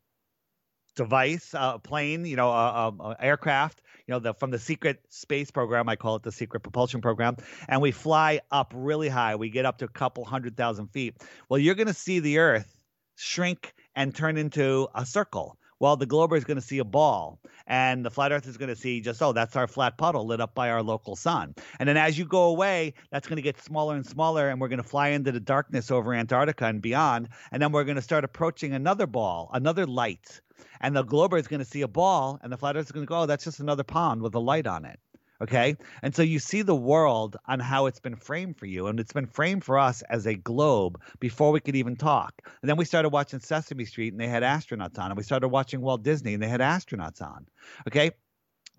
[0.96, 5.50] device, a uh, plane, you know, a, aircraft, you know, the, from the secret space
[5.50, 5.88] program.
[5.88, 7.36] I call it the secret propulsion program,
[7.68, 9.36] and we fly up really high.
[9.36, 11.16] We get up to a couple hundred thousand feet.
[11.48, 12.84] Well, you're going to see the Earth
[13.16, 17.38] shrink and turn into a circle well, the Glober is going to see a ball,
[17.66, 20.40] and the flat Earth is going to see just, oh, that's our flat puddle lit
[20.40, 21.54] up by our local sun.
[21.78, 24.68] And then as you go away, that's going to get smaller and smaller, and we're
[24.68, 27.28] going to fly into the darkness over Antarctica and beyond.
[27.52, 30.40] And then we're going to start approaching another ball, another light.
[30.80, 33.06] And the Glober is going to see a ball, and the flat Earth is going
[33.06, 34.98] to go, oh, that's just another pond with a light on it.
[35.40, 35.76] Okay.
[36.02, 38.88] And so you see the world on how it's been framed for you.
[38.88, 42.32] And it's been framed for us as a globe before we could even talk.
[42.60, 45.10] And then we started watching Sesame Street and they had astronauts on.
[45.10, 47.46] And we started watching Walt Disney and they had astronauts on.
[47.86, 48.10] Okay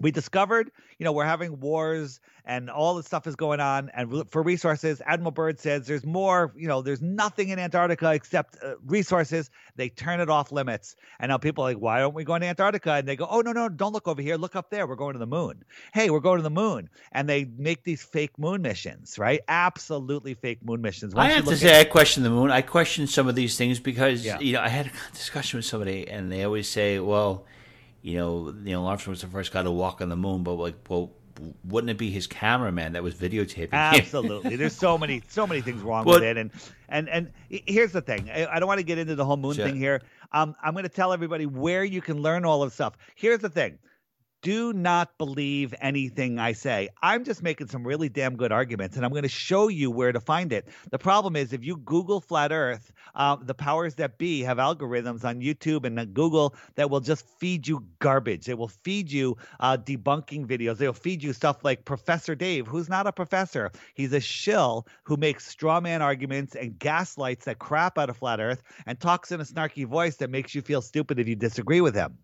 [0.02, 3.92] we discovered, you know, we're having wars and all this stuff is going on.
[3.94, 8.58] And for resources, Admiral Byrd says there's more, you know, there's nothing in Antarctica except
[8.64, 9.52] uh, resources.
[9.76, 10.96] They turn it off limits.
[11.20, 12.94] And now people are like, why aren't we going to Antarctica?
[12.94, 14.36] And they go, oh, no, no, don't look over here.
[14.36, 14.88] Look up there.
[14.88, 15.64] We're going to the moon.
[15.94, 16.90] Hey, we're going to the moon.
[17.12, 19.42] And they make these fake moon missions, right?
[19.48, 21.14] Absolutely fake moon missions.
[21.14, 22.52] Once I have to say, at- I question the moon.
[22.52, 24.40] I question some of these things because, yeah.
[24.40, 27.46] you know, I had a discussion with somebody and they always say, well,
[28.02, 30.76] you know, Neil Armstrong was the first guy to walk on the moon, but like,
[30.88, 31.12] well,
[31.64, 33.74] wouldn't it be his cameraman that was videotaping?
[33.74, 34.56] Absolutely.
[34.56, 36.52] There's so many, so many things wrong but, with it, and
[36.90, 38.30] and and here's the thing.
[38.30, 39.66] I don't want to get into the whole moon sure.
[39.66, 40.02] thing here.
[40.32, 42.98] Um, I'm going to tell everybody where you can learn all of stuff.
[43.16, 43.80] Here's the thing
[44.42, 46.90] do not believe anything I say.
[47.02, 50.12] I'm just making some really damn good arguments, and I'm going to show you where
[50.12, 50.68] to find it.
[50.92, 55.26] The problem is, if you Google flat Earth, uh, the powers that be have algorithms
[55.26, 58.46] on YouTube and Google that will just feed you garbage.
[58.46, 60.78] They will feed you uh, debunking videos.
[60.78, 63.72] They'll feed you stuff like Professor Dave, who's not a professor.
[63.94, 68.40] He's a shill who makes straw man arguments and gaslights that crap out of flat
[68.40, 71.82] Earth and talks in a snarky voice that makes you feel stupid if you disagree
[71.82, 72.18] with him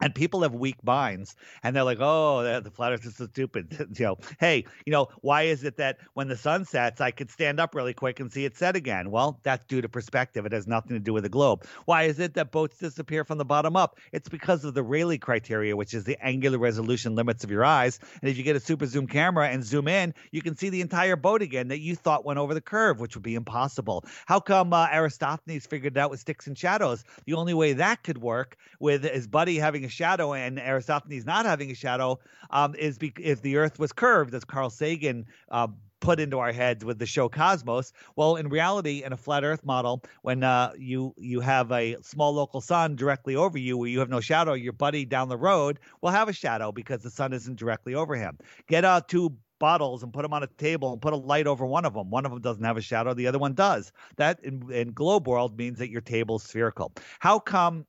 [0.00, 3.88] and people have weak minds and they're like oh the flat earth is so stupid.
[3.96, 7.30] You know hey you know why is it that when the sun sets i could
[7.30, 9.10] stand up really quick and see it set again?
[9.10, 10.44] Well that's due to perspective.
[10.44, 11.64] It has nothing to do with the globe.
[11.86, 13.98] Why is it that boats disappear from the bottom up?
[14.12, 17.98] It's because of the rayleigh criteria which is the angular resolution limits of your eyes
[18.20, 20.80] and if you get a super zoom camera and zoom in you can see the
[20.80, 24.04] entire boat again that you thought went over the curve which would be impossible.
[24.26, 27.04] How come uh, Eratosthenes figured it out with sticks and shadows?
[27.24, 31.46] The only way that could work with his buddy having a shadow and Eratosthenes not
[31.46, 32.18] having a shadow
[32.50, 35.68] um, is be- if the Earth was curved, as Carl Sagan uh,
[36.00, 37.92] put into our heads with the show Cosmos.
[38.16, 42.32] Well, in reality, in a flat Earth model, when uh, you you have a small
[42.32, 45.78] local sun directly over you, where you have no shadow, your buddy down the road
[46.02, 48.38] will have a shadow because the sun isn't directly over him.
[48.68, 51.64] Get uh, two bottles and put them on a table and put a light over
[51.64, 52.10] one of them.
[52.10, 53.90] One of them doesn't have a shadow, the other one does.
[54.16, 56.92] That in, in globe world means that your table is spherical.
[57.20, 57.86] How come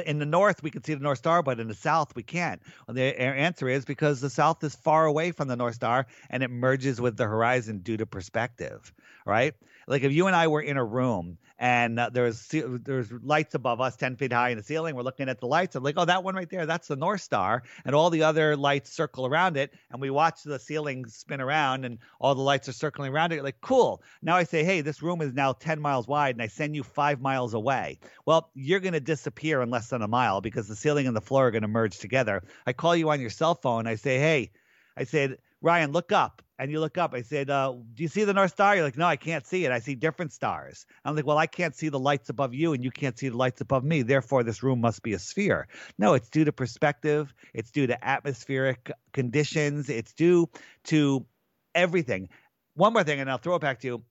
[0.00, 2.62] in the north we can see the north star but in the south we can't.
[2.86, 6.42] Well, the answer is because the south is far away from the north star and
[6.42, 8.92] it merges with the horizon due to perspective
[9.26, 9.54] right?
[9.86, 13.80] Like if you and i were in a room and uh, there's there's lights above
[13.80, 16.04] us 10 feet high in the ceiling we're looking at the lights i'm like oh
[16.04, 19.56] that one right there that's the north star and all the other lights circle around
[19.56, 23.32] it and we watch the ceiling spin around and all the lights are circling around
[23.32, 26.42] it like cool now i say hey this room is now 10 miles wide and
[26.42, 27.98] i send you five miles away.
[28.26, 31.20] Well you're going to disappear in less than a mile because the ceiling and the
[31.20, 32.42] floor are going to merge together.
[32.66, 34.50] I call you on your cell phone i say hey
[34.96, 36.42] i said Ryan, look up.
[36.62, 37.12] And you look up.
[37.12, 38.76] I said, uh, Do you see the North Star?
[38.76, 39.72] You're like, No, I can't see it.
[39.72, 40.86] I see different stars.
[41.04, 43.36] I'm like, Well, I can't see the lights above you, and you can't see the
[43.36, 44.02] lights above me.
[44.02, 45.66] Therefore, this room must be a sphere.
[45.98, 50.48] No, it's due to perspective, it's due to atmospheric conditions, it's due
[50.84, 51.26] to
[51.74, 52.28] everything.
[52.74, 54.04] One more thing, and I'll throw it back to you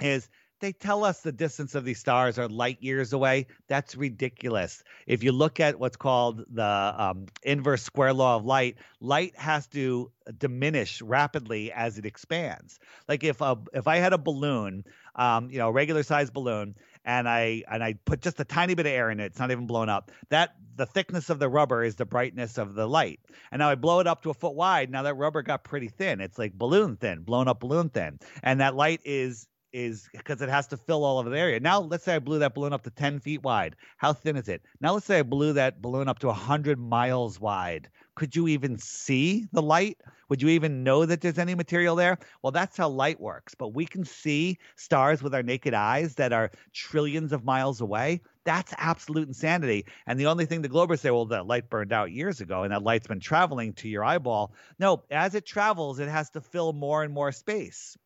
[0.00, 0.28] is
[0.60, 3.46] they tell us the distance of these stars are light years away.
[3.68, 4.82] That's ridiculous.
[5.06, 9.66] If you look at what's called the um, inverse square law of light, light has
[9.68, 12.78] to diminish rapidly as it expands.
[13.08, 16.74] Like if a, if I had a balloon, um, you know, a regular size balloon,
[17.04, 19.52] and I and I put just a tiny bit of air in it, it's not
[19.52, 20.10] even blown up.
[20.30, 23.20] That the thickness of the rubber is the brightness of the light.
[23.50, 24.90] And now I blow it up to a foot wide.
[24.90, 26.20] Now that rubber got pretty thin.
[26.20, 28.18] It's like balloon thin, blown up balloon thin.
[28.42, 31.60] And that light is is because it has to fill all of the area.
[31.60, 33.76] Now, let's say I blew that balloon up to 10 feet wide.
[33.98, 34.62] How thin is it?
[34.80, 37.90] Now, let's say I blew that balloon up to 100 miles wide.
[38.14, 39.98] Could you even see the light?
[40.30, 42.16] Would you even know that there's any material there?
[42.40, 43.54] Well, that's how light works.
[43.54, 48.22] But we can see stars with our naked eyes that are trillions of miles away.
[48.44, 49.84] That's absolute insanity.
[50.06, 52.72] And the only thing the Globers say, well, that light burned out years ago and
[52.72, 54.54] that light's been traveling to your eyeball.
[54.78, 57.98] No, as it travels, it has to fill more and more space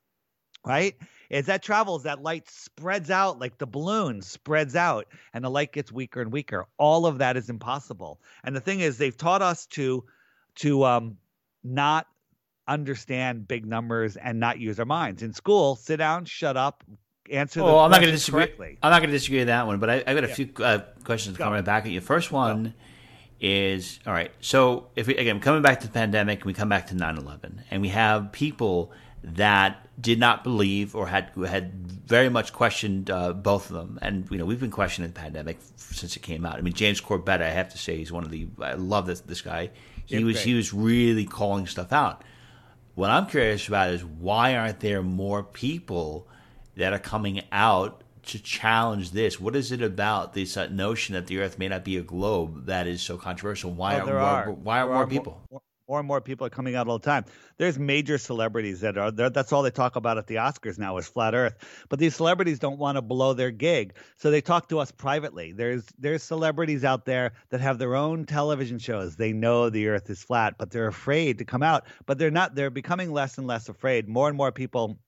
[0.64, 0.94] right?
[1.30, 5.72] As that travels, that light spreads out like the balloon spreads out, and the light
[5.72, 6.66] gets weaker and weaker.
[6.76, 8.20] All of that is impossible.
[8.42, 10.04] And the thing is, they've taught us to
[10.56, 11.16] to um,
[11.62, 12.06] not
[12.66, 15.22] understand big numbers and not use our minds.
[15.22, 16.82] In school, sit down, shut up,
[17.30, 17.60] answer.
[17.60, 18.46] Oh, I'm not going to disagree.
[18.46, 18.78] Correctly.
[18.82, 20.34] I'm not going to disagree with that one, but I, have got a yeah.
[20.34, 21.44] few uh, questions Go.
[21.44, 22.00] coming back at you.
[22.00, 22.64] First one.
[22.64, 22.72] Go.
[23.42, 24.30] Is all right.
[24.42, 27.62] So, if we again coming back to the pandemic, we come back to 9 11,
[27.70, 33.32] and we have people that did not believe or had had very much questioned uh,
[33.32, 33.98] both of them.
[34.00, 36.56] And you know, we've been questioning the pandemic since it came out.
[36.56, 39.20] I mean, James Corbett, I have to say, he's one of the I love this
[39.20, 39.70] this guy.
[40.06, 40.44] He was great.
[40.44, 42.24] he was really calling stuff out.
[42.94, 46.26] What I'm curious about is why aren't there more people
[46.76, 49.40] that are coming out to challenge this?
[49.40, 52.66] What is it about this uh, notion that the Earth may not be a globe
[52.66, 53.72] that is so controversial?
[53.72, 55.40] Why oh, are, are, why are more, more people?
[55.50, 57.24] More, more and more people are coming out all the time.
[57.58, 59.28] There's major celebrities that are there.
[59.28, 61.56] That's all they talk about at the Oscars now is flat Earth.
[61.88, 65.50] But these celebrities don't want to blow their gig, so they talk to us privately.
[65.50, 69.16] There's there's celebrities out there that have their own television shows.
[69.16, 71.86] They know the Earth is flat, but they're afraid to come out.
[72.06, 72.54] But they're not.
[72.54, 74.08] They're becoming less and less afraid.
[74.08, 75.00] More and more people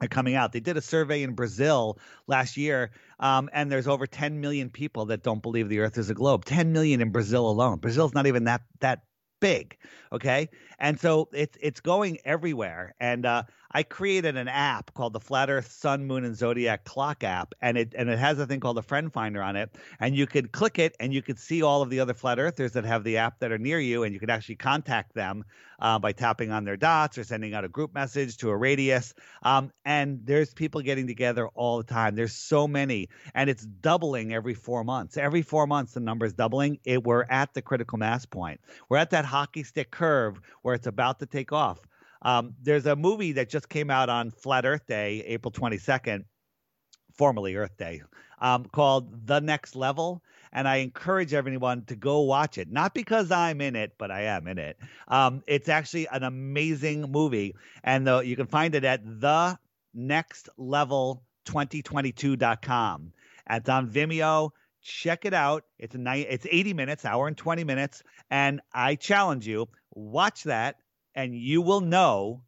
[0.00, 0.52] are coming out.
[0.52, 5.06] They did a survey in Brazil last year, um, and there's over 10 million people
[5.06, 6.46] that don't believe the Earth is a globe.
[6.46, 7.80] 10 million in Brazil alone.
[7.80, 9.02] Brazil's not even that that
[9.42, 9.76] big.
[10.12, 10.48] Okay.
[10.78, 12.94] And so it's it's going everywhere.
[13.00, 13.42] And uh,
[13.74, 17.78] I created an app called the Flat Earth Sun, Moon, and Zodiac Clock app, and
[17.78, 20.52] it and it has a thing called the Friend Finder on it, and you could
[20.52, 23.16] click it, and you could see all of the other flat earthers that have the
[23.16, 25.44] app that are near you, and you could actually contact them
[25.80, 29.14] uh, by tapping on their dots or sending out a group message to a radius.
[29.42, 32.14] Um, and there's people getting together all the time.
[32.14, 35.16] There's so many, and it's doubling every four months.
[35.16, 36.78] Every four months, the number is doubling.
[36.84, 38.60] It we're at the critical mass point.
[38.88, 41.86] We're at that hockey stick curve where it's about to take off.
[42.22, 46.24] Um, there's a movie that just came out on Flat Earth Day, April 22nd,
[47.14, 48.02] formerly Earth Day,
[48.40, 50.22] um, called The Next Level.
[50.52, 52.70] And I encourage everyone to go watch it.
[52.70, 54.78] Not because I'm in it, but I am in it.
[55.08, 57.54] Um, it's actually an amazing movie.
[57.82, 59.58] And the, you can find it at the
[59.94, 63.12] next level 2022.com.
[63.50, 64.50] It's on Vimeo.
[64.82, 65.64] Check it out.
[65.78, 68.02] It's a night, it's 80 minutes, hour and 20 minutes.
[68.30, 70.76] And I challenge you, watch that
[71.14, 72.42] and you will know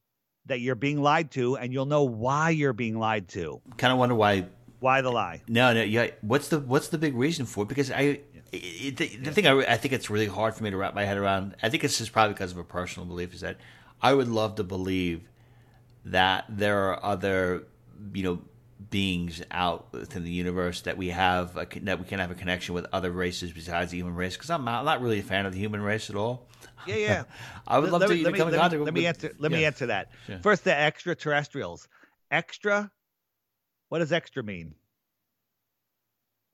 [0.47, 3.61] that you're being lied to and you'll know why you're being lied to.
[3.77, 4.47] Kind of wonder why
[4.81, 5.43] why the lie?
[5.49, 6.09] No, no, yeah.
[6.21, 7.69] What's the what's the big reason for it?
[7.69, 8.21] Because I
[8.53, 11.05] it, the, the thing I, I think it's really hard for me to wrap my
[11.05, 11.57] head around.
[11.63, 13.57] I think it's just probably because of a personal belief is that
[14.03, 15.29] I would love to believe
[16.05, 17.65] that there are other
[18.13, 18.43] you know
[18.91, 22.75] beings out within the universe that we have a, that we can have a connection
[22.75, 25.47] with other races besides the human race because I'm not, I'm not really a fan
[25.47, 26.47] of the human race at all
[26.87, 27.23] yeah, yeah.
[27.67, 29.33] I would love let to, me, let, me, let, me, let me answer.
[29.39, 29.57] Let yeah.
[29.57, 30.11] me answer that.
[30.29, 30.39] Yeah.
[30.39, 31.89] First, the extraterrestrials.
[32.31, 32.91] Extra.
[33.89, 34.75] What does extra mean?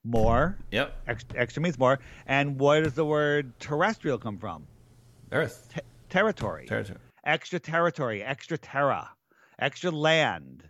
[0.05, 0.59] more.
[0.70, 0.97] Yep.
[1.07, 1.99] Extra, extra means more.
[2.26, 4.66] And where does the word terrestrial come from?
[5.33, 5.68] Earth.
[5.74, 6.66] Te- territory.
[6.66, 6.99] Territory.
[7.24, 9.11] extra territory, extra terra,
[9.59, 10.64] extra land.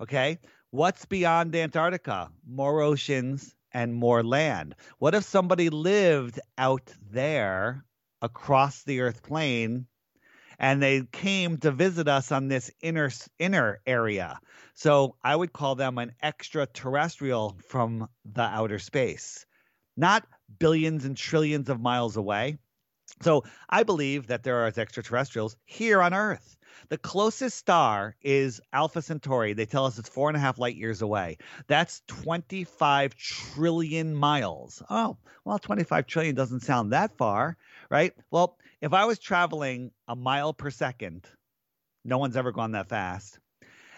[0.00, 0.38] Okay?
[0.70, 2.30] What's beyond Antarctica?
[2.46, 4.74] More oceans and more land.
[4.98, 7.86] What if somebody lived out there
[8.20, 9.86] across the earth plane
[10.58, 14.40] and they came to visit us on this inner inner area?
[14.74, 19.46] So I would call them an extraterrestrial from the outer space.
[19.96, 20.26] Not
[20.58, 22.58] billions and trillions of miles away.
[23.20, 26.56] So I believe that there are extraterrestrials here on Earth.
[26.88, 29.52] The closest star is Alpha Centauri.
[29.52, 31.38] They tell us it's four and a half light years away.
[31.66, 34.82] That's 25 trillion miles.
[34.88, 37.56] Oh, well, 25 trillion doesn't sound that far,
[37.90, 38.12] right?
[38.30, 41.26] Well, if I was traveling a mile per second,
[42.04, 43.38] no one's ever gone that fast,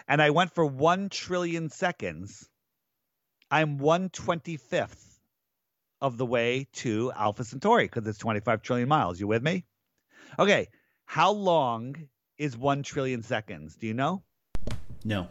[0.07, 2.49] and I went for one trillion seconds,
[3.51, 5.10] I'm 125th
[6.01, 9.19] of the way to Alpha Centauri because it's 25 trillion miles.
[9.19, 9.65] You with me?
[10.39, 10.67] Okay.
[11.05, 11.95] How long
[12.37, 13.75] is 1 trillion seconds?
[13.75, 14.23] Do you know?
[15.05, 15.27] No.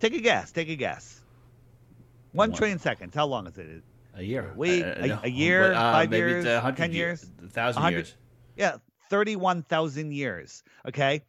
[0.00, 0.52] Take a guess.
[0.52, 1.20] Take a guess.
[2.32, 2.56] One One.
[2.56, 3.14] trillion seconds.
[3.14, 3.82] How long is it?
[4.14, 4.52] A year.
[4.56, 5.20] We- Uh, a- no.
[5.22, 7.26] a year, Uh, five maybe years, it's hundred 10 ye- years?
[7.42, 8.14] a thousand A hundred- years.
[8.56, 8.76] Yeah,
[9.10, 10.62] 31,000 years.
[10.86, 11.22] Okay.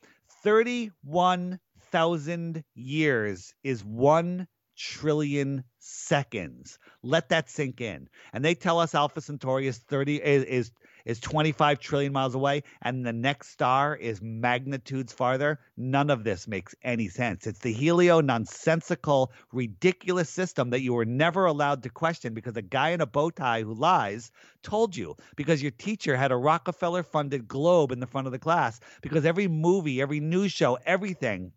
[0.44, 6.78] 31,000 years is 1 trillion seconds.
[7.08, 8.10] Let that sink in.
[8.34, 10.72] And they tell us Alpha Centauri is 30 is is,
[11.06, 15.60] is 25 trillion miles away and the next star is magnitudes farther.
[15.78, 17.48] None of this makes any sense.
[17.48, 22.62] It's the helio nonsensical ridiculous system that you were never allowed to question because a
[22.62, 24.32] guy in a bow tie who lies
[24.62, 28.40] told you because your teacher had a Rockefeller funded globe in the front of the
[28.40, 31.54] class because every movie, every news show, everything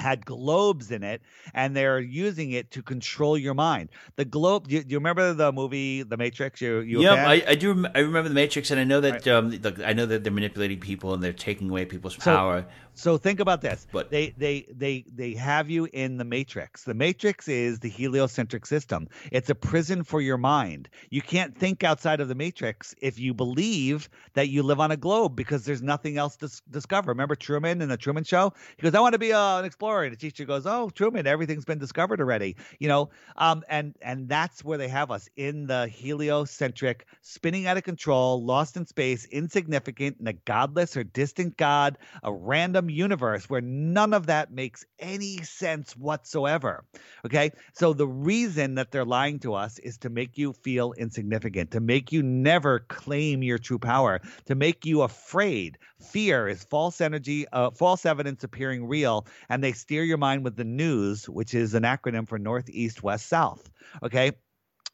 [0.00, 1.22] had globes in it
[1.54, 3.88] and they're using it to control your mind.
[4.16, 6.60] The globe, do you, do you remember the movie The Matrix?
[6.60, 7.26] You, you fan?
[7.26, 7.72] I, I do.
[7.72, 10.32] Rem- I remember the Matrix, and I know that um, the, I know that they're
[10.32, 12.62] manipulating people and they're taking away people's power.
[12.62, 13.86] So think about this.
[13.92, 16.84] But- they they they they have you in the matrix.
[16.84, 19.08] The matrix is the heliocentric system.
[19.32, 20.88] It's a prison for your mind.
[21.10, 24.96] You can't think outside of the matrix if you believe that you live on a
[24.96, 27.10] globe because there's nothing else to discover.
[27.10, 28.52] Remember Truman in the Truman Show?
[28.76, 31.26] He goes, "I want to be uh, an explorer." And the teacher goes, "Oh, Truman,
[31.26, 35.66] everything's been discovered already." You know, um, and and that's where they have us in
[35.66, 41.56] the heliocentric, spinning out of control, lost in space, insignificant, in a godless or distant
[41.56, 46.84] god, a random universe where none of that makes any sense whatsoever.
[47.24, 47.50] Okay.
[47.74, 51.80] So the reason that they're lying to us is to make you feel insignificant, to
[51.80, 55.78] make you never claim your true power, to make you afraid.
[56.10, 60.56] Fear is false energy, uh, false evidence appearing real, and they steer your mind with
[60.56, 63.70] the news, which is an acronym for North, East, West, South.
[64.02, 64.32] Okay.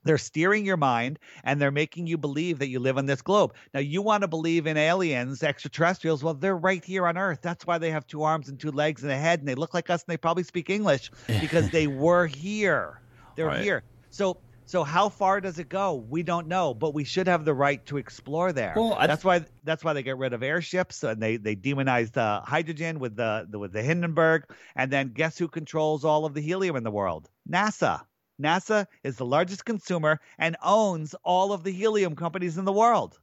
[0.05, 3.55] They're steering your mind and they're making you believe that you live on this globe.
[3.75, 6.23] Now, you want to believe in aliens, extraterrestrials.
[6.23, 7.41] Well, they're right here on Earth.
[7.43, 9.75] That's why they have two arms and two legs and a head, and they look
[9.75, 13.01] like us and they probably speak English because they were here.
[13.37, 13.61] They're Right.
[13.63, 13.85] here.
[14.11, 15.95] So, so how far does it go?
[15.97, 18.75] We don't know, but we should have the right to explore there.
[18.77, 22.13] Well, I- that's why that's why they get rid of airships and they they demonize
[22.13, 24.45] the hydrogen with the, the with the Hindenburg,
[24.77, 27.29] and then guess who controls all of the helium in the world?
[27.51, 28.03] NASA.
[28.41, 33.19] NASA is the largest consumer and owns all of the helium companies in the world.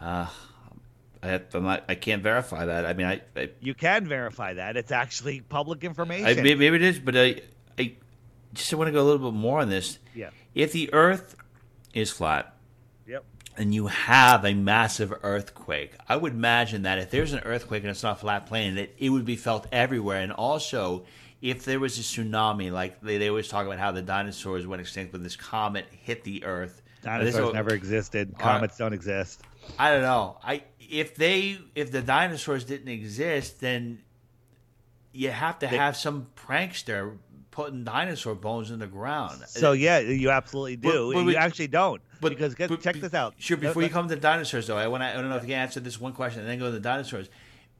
[0.00, 0.26] Uh,
[1.22, 2.84] I, not, I can't verify that.
[2.84, 4.76] I mean, I, I, You can verify that.
[4.76, 6.26] It's actually public information.
[6.26, 7.40] I maybe, maybe it is, but I,
[7.78, 7.94] I
[8.52, 9.98] just want to go a little bit more on this.
[10.14, 10.30] Yeah.
[10.54, 11.36] If the Earth
[11.94, 12.54] is flat,
[13.06, 13.24] Yep.
[13.56, 17.90] and you have a massive earthquake, I would imagine that if there's an earthquake and
[17.90, 20.20] it's not flat plane, it, it would be felt everywhere.
[20.20, 21.04] And also,
[21.42, 24.80] if there was a tsunami, like they, they always talk about how the dinosaurs went
[24.80, 26.82] extinct when this comet hit the Earth.
[27.02, 28.34] Dinosaurs never existed.
[28.38, 29.42] Comets don't exist.
[29.78, 30.38] I don't know.
[30.42, 34.00] I if they if the dinosaurs didn't exist, then
[35.12, 37.16] you have to have some prankster
[37.50, 39.40] putting dinosaur bones in the ground.
[39.46, 40.88] So yeah, you absolutely do.
[40.88, 42.02] But- but you we- actually don't.
[42.20, 43.34] But because but check this out.
[43.38, 43.56] Sure.
[43.58, 45.02] Before Uh, you come to the dinosaurs, though, I want.
[45.02, 46.80] I don't know if you can answer this one question and then go to the
[46.80, 47.28] dinosaurs.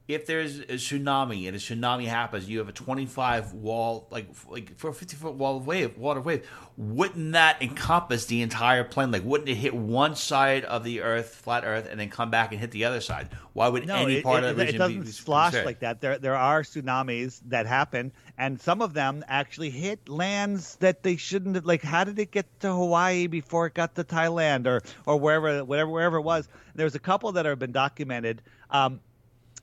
[0.07, 4.77] If there's a tsunami and a tsunami happens, you have a 25 wall, like like
[4.77, 6.47] for a 50 foot wall of wave, water wave.
[6.77, 9.11] Wouldn't that encompass the entire plane?
[9.11, 12.51] Like, wouldn't it hit one side of the Earth, flat Earth, and then come back
[12.51, 13.29] and hit the other side?
[13.53, 15.65] Why would No, any it, part it, of the it region doesn't be slosh considered?
[15.65, 16.01] like that.
[16.01, 21.15] There, there are tsunamis that happen, and some of them actually hit lands that they
[21.15, 21.65] shouldn't have.
[21.65, 25.63] Like, how did it get to Hawaii before it got to Thailand or or wherever,
[25.65, 26.47] whatever, wherever it was?
[26.75, 28.41] There's a couple that have been documented.
[28.69, 28.99] Um,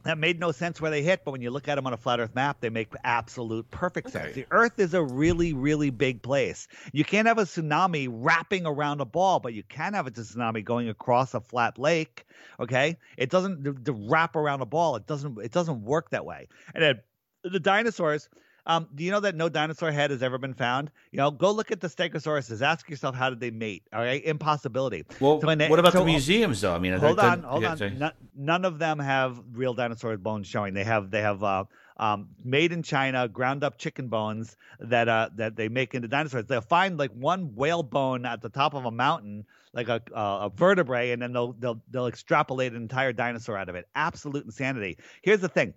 [0.05, 1.97] that made no sense where they hit, but when you look at them on a
[1.97, 4.35] flat Earth map, they make absolute perfect sense.
[4.35, 6.69] The Earth is a really, really big place.
[6.93, 10.65] You can't have a tsunami wrapping around a ball, but you can have a tsunami
[10.65, 12.25] going across a flat lake.
[12.59, 14.97] Okay, it doesn't the, the wrap around a ball.
[14.97, 15.39] It doesn't.
[15.43, 16.49] It doesn't work that way.
[16.75, 17.01] And then
[17.45, 18.29] the dinosaurs.
[18.67, 20.91] Um, do you know that no dinosaur head has ever been found?
[21.11, 22.63] You know, go look at the Stegosauruses.
[22.63, 23.83] Ask yourself, how did they mate?
[23.93, 25.05] All right, impossibility.
[25.21, 26.75] Well, So they- what about so- the museums, though?
[26.75, 27.99] I mean, hold on, hold on.
[27.99, 30.75] None, none of them have real dinosaur bones showing.
[30.75, 31.65] They have they have uh,
[31.97, 36.47] um, made in China, ground up chicken bones that uh, that they make into dinosaurs.
[36.47, 40.47] They'll find like one whale bone at the top of a mountain, like a uh,
[40.47, 43.89] a vertebrae, and then they'll they'll they'll extrapolate an entire dinosaur out of it.
[43.97, 44.99] Absolute insanity.
[45.23, 45.75] Here's the thing.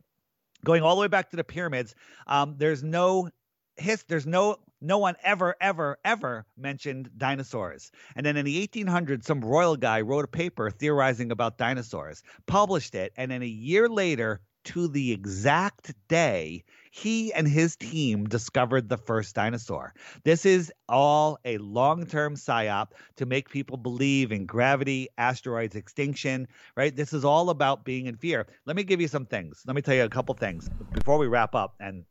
[0.66, 1.96] Going all the way back to the pyramids,
[2.28, 3.30] um, there's no
[3.78, 7.92] his there's no no one ever ever ever mentioned dinosaurs.
[8.16, 12.96] And then in the 1800s some royal guy wrote a paper theorizing about dinosaurs published
[12.96, 16.64] it and then a year later to the exact day
[16.96, 19.94] he and his team discovered the first dinosaur.
[20.24, 26.96] This is all a long-term psyop to make people believe in gravity asteroids extinction right?
[26.96, 28.48] This is all about being in fear.
[28.66, 29.64] Let me give you some things.
[29.66, 32.04] Let me tell you a couple things before we wrap up and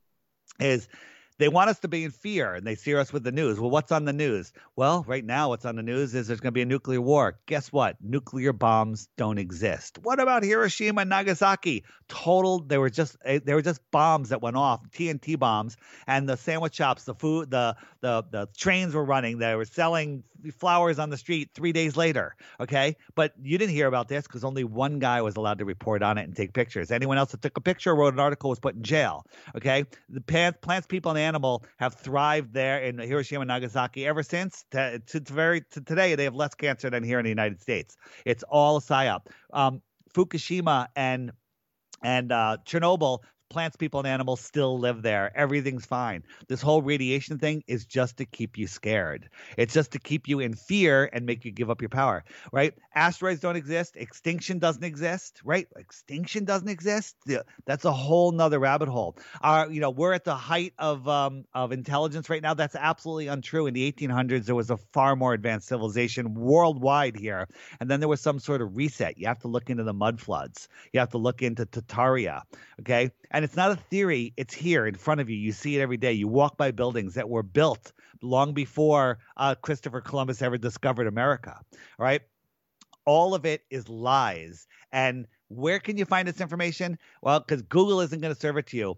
[0.60, 0.88] is
[1.38, 3.58] they want us to be in fear and they steer us with the news.
[3.58, 4.52] Well, what's on the news?
[4.76, 7.38] Well, right now, what's on the news is there's going to be a nuclear war.
[7.46, 7.96] Guess what?
[8.00, 9.98] Nuclear bombs don't exist.
[10.02, 11.84] What about Hiroshima and Nagasaki?
[12.08, 15.76] Total, they were just eh, they were just bombs that went off, TNT bombs,
[16.06, 19.38] and the sandwich shops, the food, the the the trains were running.
[19.38, 20.22] They were selling
[20.52, 22.36] flowers on the street three days later.
[22.60, 26.02] Okay, but you didn't hear about this because only one guy was allowed to report
[26.02, 26.90] on it and take pictures.
[26.90, 29.26] Anyone else that took a picture, wrote an article, was put in jail.
[29.56, 34.64] Okay, the plants, plants, people, animal have thrived there in Hiroshima and Nagasaki ever since.
[34.72, 37.60] To, to, to very to today, they have less cancer than here in the United
[37.60, 37.96] States.
[38.24, 39.26] It's all a psyop.
[39.52, 39.82] Um,
[40.14, 41.32] Fukushima and
[42.02, 43.20] and uh, Chernobyl.
[43.54, 45.30] Plants, people, and animals still live there.
[45.36, 46.24] Everything's fine.
[46.48, 49.28] This whole radiation thing is just to keep you scared.
[49.56, 52.74] It's just to keep you in fear and make you give up your power, right?
[52.96, 53.94] Asteroids don't exist.
[53.94, 55.68] Extinction doesn't exist, right?
[55.76, 57.14] Extinction doesn't exist.
[57.64, 59.16] That's a whole nother rabbit hole.
[59.40, 62.54] Uh, you know, we're at the height of um, of intelligence right now.
[62.54, 63.68] That's absolutely untrue.
[63.68, 67.46] In the 1800s, there was a far more advanced civilization worldwide here,
[67.78, 69.16] and then there was some sort of reset.
[69.16, 70.68] You have to look into the mud floods.
[70.92, 72.42] You have to look into Tartaria,
[72.80, 73.12] okay?
[73.30, 74.32] And it's not a theory.
[74.36, 75.36] It's here in front of you.
[75.36, 76.12] You see it every day.
[76.12, 77.92] You walk by buildings that were built
[78.22, 81.56] long before uh, Christopher Columbus ever discovered America.
[81.72, 82.22] All right
[83.04, 84.66] all of it is lies.
[84.92, 86.98] And where can you find this information?
[87.22, 88.96] Well, because Google isn't going to serve it to you.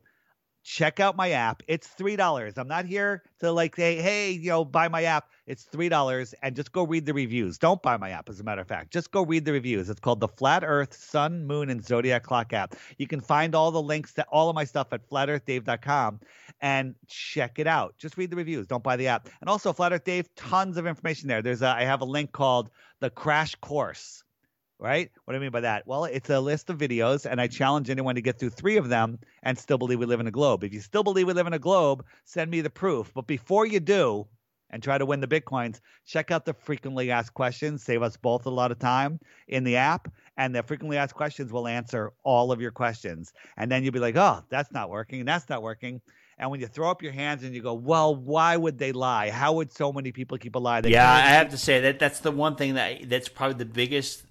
[0.69, 1.63] Check out my app.
[1.69, 2.55] It's three dollars.
[2.59, 5.31] I'm not here to like say, hey, you know, buy my app.
[5.47, 7.57] It's three dollars, and just go read the reviews.
[7.57, 8.93] Don't buy my app, as a matter of fact.
[8.93, 9.89] Just go read the reviews.
[9.89, 12.75] It's called the Flat Earth Sun, Moon, and Zodiac Clock app.
[12.99, 16.19] You can find all the links to all of my stuff at flatearthdave.com
[16.61, 17.95] and check it out.
[17.97, 18.67] Just read the reviews.
[18.67, 19.29] Don't buy the app.
[19.41, 21.43] And also, Flat Earth Dave, tons of information there.
[21.43, 24.25] There's a, I have a link called the Crash Course
[24.79, 25.11] right?
[25.25, 25.87] What do I mean by that?
[25.87, 28.89] Well, it's a list of videos, and I challenge anyone to get through three of
[28.89, 30.65] them and still believe we live in a globe.
[30.65, 33.13] If you still believe we live in a globe, send me the proof.
[33.15, 34.27] But before you do,
[34.71, 37.83] and try to win the bitcoins, check out the frequently asked questions.
[37.83, 41.53] Save us both a lot of time in the app, and the frequently asked questions
[41.53, 43.33] will answer all of your questions.
[43.57, 46.01] And then you'll be like, oh, that's not working, and that's not working.
[46.39, 49.31] And when you throw up your hands and you go, well, why would they lie?
[49.31, 50.83] How would so many people keep a lie?
[50.83, 53.65] They yeah, I have to say that that's the one thing that that's probably the
[53.65, 54.25] biggest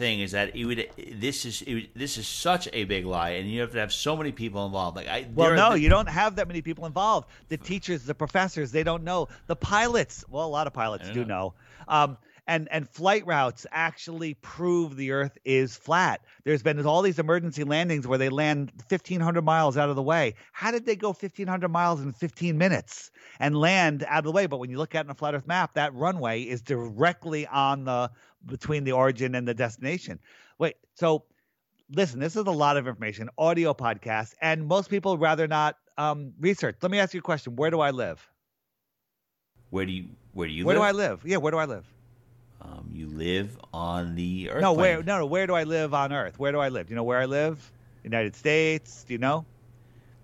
[0.00, 0.88] thing is that it would
[1.26, 3.92] this is it, would- this is such a big lie, and you have to have
[3.92, 4.96] so many people involved.
[4.96, 7.28] Like I, Well, no, the- you don't have that many people involved.
[7.48, 9.28] The teachers, the professors, they don't know.
[9.46, 11.52] The pilots, well, a lot of pilots do know.
[11.86, 12.16] Um,
[12.50, 16.20] and and flight routes actually prove the Earth is flat.
[16.42, 20.34] There's been all these emergency landings where they land 1,500 miles out of the way.
[20.52, 24.46] How did they go 1,500 miles in 15 minutes and land out of the way?
[24.46, 27.46] But when you look at it on a flat Earth map, that runway is directly
[27.46, 28.10] on the
[28.44, 30.18] between the origin and the destination.
[30.58, 31.24] Wait, so
[31.94, 36.32] listen, this is a lot of information, audio podcast, and most people rather not um,
[36.40, 36.76] research.
[36.82, 38.28] Let me ask you a question: Where do I live?
[39.70, 40.66] Where do you where do you live?
[40.66, 40.96] where live?
[40.96, 41.20] do I live?
[41.24, 41.86] Yeah, where do I live?
[42.62, 44.60] Um, you live on the Earth.
[44.60, 45.02] no, where?
[45.02, 45.26] No, no.
[45.26, 46.38] Where do I live on Earth?
[46.38, 46.86] Where do I live?
[46.86, 47.70] Do you know where I live?
[48.04, 49.04] United States.
[49.06, 49.44] Do you know?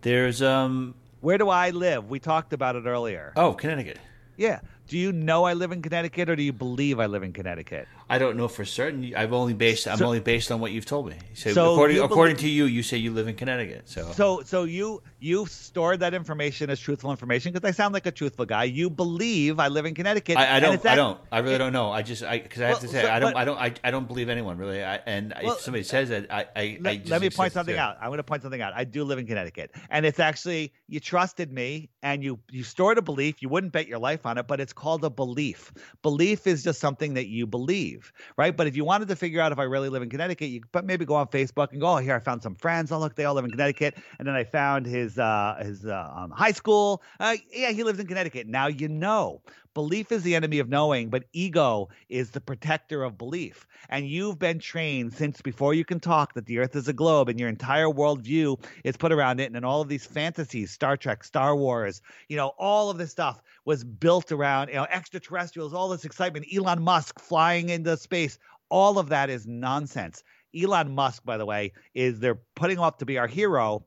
[0.02, 0.94] There's um.
[1.20, 2.08] Where do I live?
[2.10, 3.32] We talked about it earlier.
[3.36, 3.98] Oh, Connecticut.
[4.36, 4.60] Yeah.
[4.88, 7.88] Do you know I live in Connecticut, or do you believe I live in Connecticut?
[8.08, 9.14] I don't know for certain.
[9.16, 9.88] I've only based.
[9.88, 11.16] I'm So- only based on what you've told me.
[11.34, 13.88] So, So according you according believe- to you, you say you live in Connecticut.
[13.88, 18.06] So, So, so you you stored that information as truthful information because I sound like
[18.06, 18.64] a truthful guy.
[18.64, 20.36] You believe I live in Connecticut.
[20.36, 20.74] I, I don't.
[20.74, 21.18] it's I don't.
[21.32, 21.90] I really don't know.
[21.90, 22.22] I just.
[22.22, 23.32] I because I have Well, to say so- I don't.
[23.32, 23.58] but- I don't.
[23.58, 24.84] I, I don't believe anyone really.
[24.84, 26.36] I, and Well, if somebody says that, I.
[26.36, 27.96] I, I let, just let me point something out.
[28.00, 28.72] I'm going to point something out.
[28.74, 32.98] I do live in Connecticut, and it's actually you trusted me, and you you stored
[32.98, 33.40] a belief.
[33.40, 35.72] You wouldn't bet your life on it, but it's called a belief.
[36.02, 38.54] Belief is just something that you believe, right?
[38.56, 40.84] But if you wanted to figure out if I really live in Connecticut, you but
[40.84, 42.92] maybe go on Facebook and go, oh, here I found some friends.
[42.92, 46.12] Oh, look, they all live in Connecticut, and then I found his uh, his uh,
[46.14, 47.02] um, high school.
[47.20, 48.46] Uh, yeah, he lives in Connecticut.
[48.46, 49.42] Now you know.
[49.76, 53.66] Belief is the enemy of knowing, but ego is the protector of belief.
[53.90, 57.28] And you've been trained since before you can talk that the earth is a globe
[57.28, 59.44] and your entire worldview is put around it.
[59.44, 62.00] And then all of these fantasies, Star Trek, Star Wars,
[62.30, 66.46] you know, all of this stuff was built around, you know, extraterrestrials, all this excitement,
[66.56, 68.38] Elon Musk flying into space.
[68.70, 70.24] All of that is nonsense.
[70.58, 73.84] Elon Musk, by the way, is they're putting off to be our hero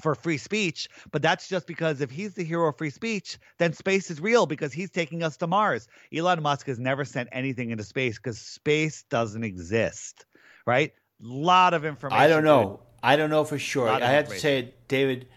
[0.00, 3.72] for free speech, but that's just because if he's the hero of free speech, then
[3.72, 5.88] space is real because he's taking us to Mars.
[6.14, 10.26] Elon Musk has never sent anything into space because space doesn't exist,
[10.66, 10.92] right?
[11.20, 12.22] lot of information.
[12.22, 12.80] I don't know.
[13.02, 13.88] I don't know for sure.
[13.88, 15.28] I have to say, David,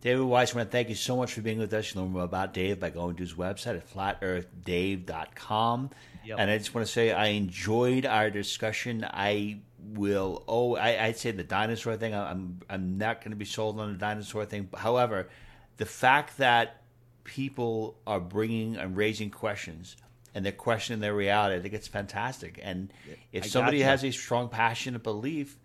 [0.00, 1.94] David Weiss, I want to thank you so much for being with us.
[1.94, 5.90] You learn more about Dave by going to his website at flatearthdave.com.
[6.24, 6.38] Yep.
[6.38, 9.06] And I just want to say I enjoyed our discussion.
[9.08, 10.44] I will.
[10.48, 12.14] Oh, I, I'd say the dinosaur thing.
[12.14, 14.68] I'm I'm not going to be sold on the dinosaur thing.
[14.76, 15.28] However,
[15.76, 16.82] the fact that
[17.24, 19.96] people are bringing and raising questions
[20.34, 22.60] and they're questioning their reality, I think it's fantastic.
[22.62, 22.92] And
[23.32, 25.58] if I somebody has a strong, passionate belief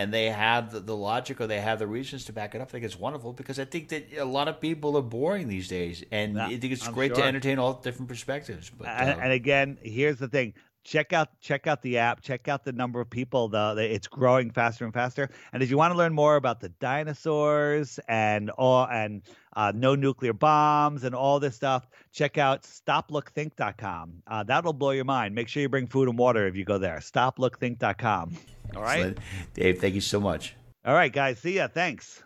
[0.00, 2.68] and they have the, the logic or they have the reasons to back it up,
[2.68, 5.68] I think it's wonderful because I think that a lot of people are boring these
[5.68, 6.02] days.
[6.10, 8.70] And I think it's I'm great to entertain all different perspectives.
[8.70, 12.48] But and, uh, and again, here's the thing: check out check out the app, check
[12.48, 13.48] out the number of people.
[13.48, 15.28] The it's growing faster and faster.
[15.52, 19.20] And if you want to learn more about the dinosaurs and all and
[19.54, 24.22] uh, no nuclear bombs and all this stuff, check out stoplookthink.com.
[24.26, 25.34] Uh, that'll blow your mind.
[25.34, 26.98] Make sure you bring food and water if you go there.
[26.98, 28.36] Stoplookthink.com.
[28.76, 29.18] All right, excellent.
[29.54, 30.54] Dave, thank you so much.
[30.84, 31.38] all right, guys.
[31.38, 31.68] See ya.
[31.68, 32.22] Thanks.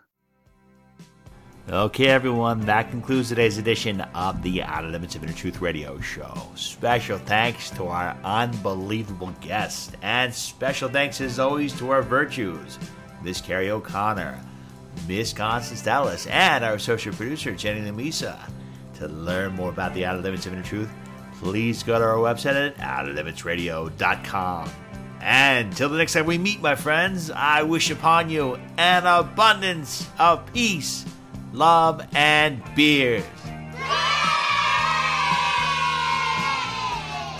[1.71, 6.37] Okay, everyone, that concludes today's edition of the Outer Limits of Inner Truth Radio Show.
[6.57, 12.79] Special thanks to our unbelievable guests, and special thanks as always to our virtues,
[13.23, 14.39] Miss Carrie O'Connor,
[15.09, 18.39] Miss Constance Dallas, and our associate producer, Jenny Lamisa.
[18.95, 20.91] To learn more about the Outer Limits of Inner Truth,
[21.35, 24.71] please go to our website at outerlimitsradio.com.
[25.21, 30.07] And till the next time we meet, my friends, I wish upon you an abundance
[30.19, 31.07] of peace,
[31.53, 33.25] love, and beers.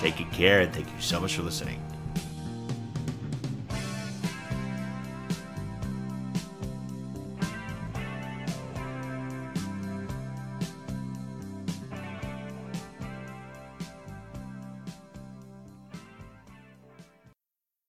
[0.01, 1.84] Take good care and thank you so much for listening.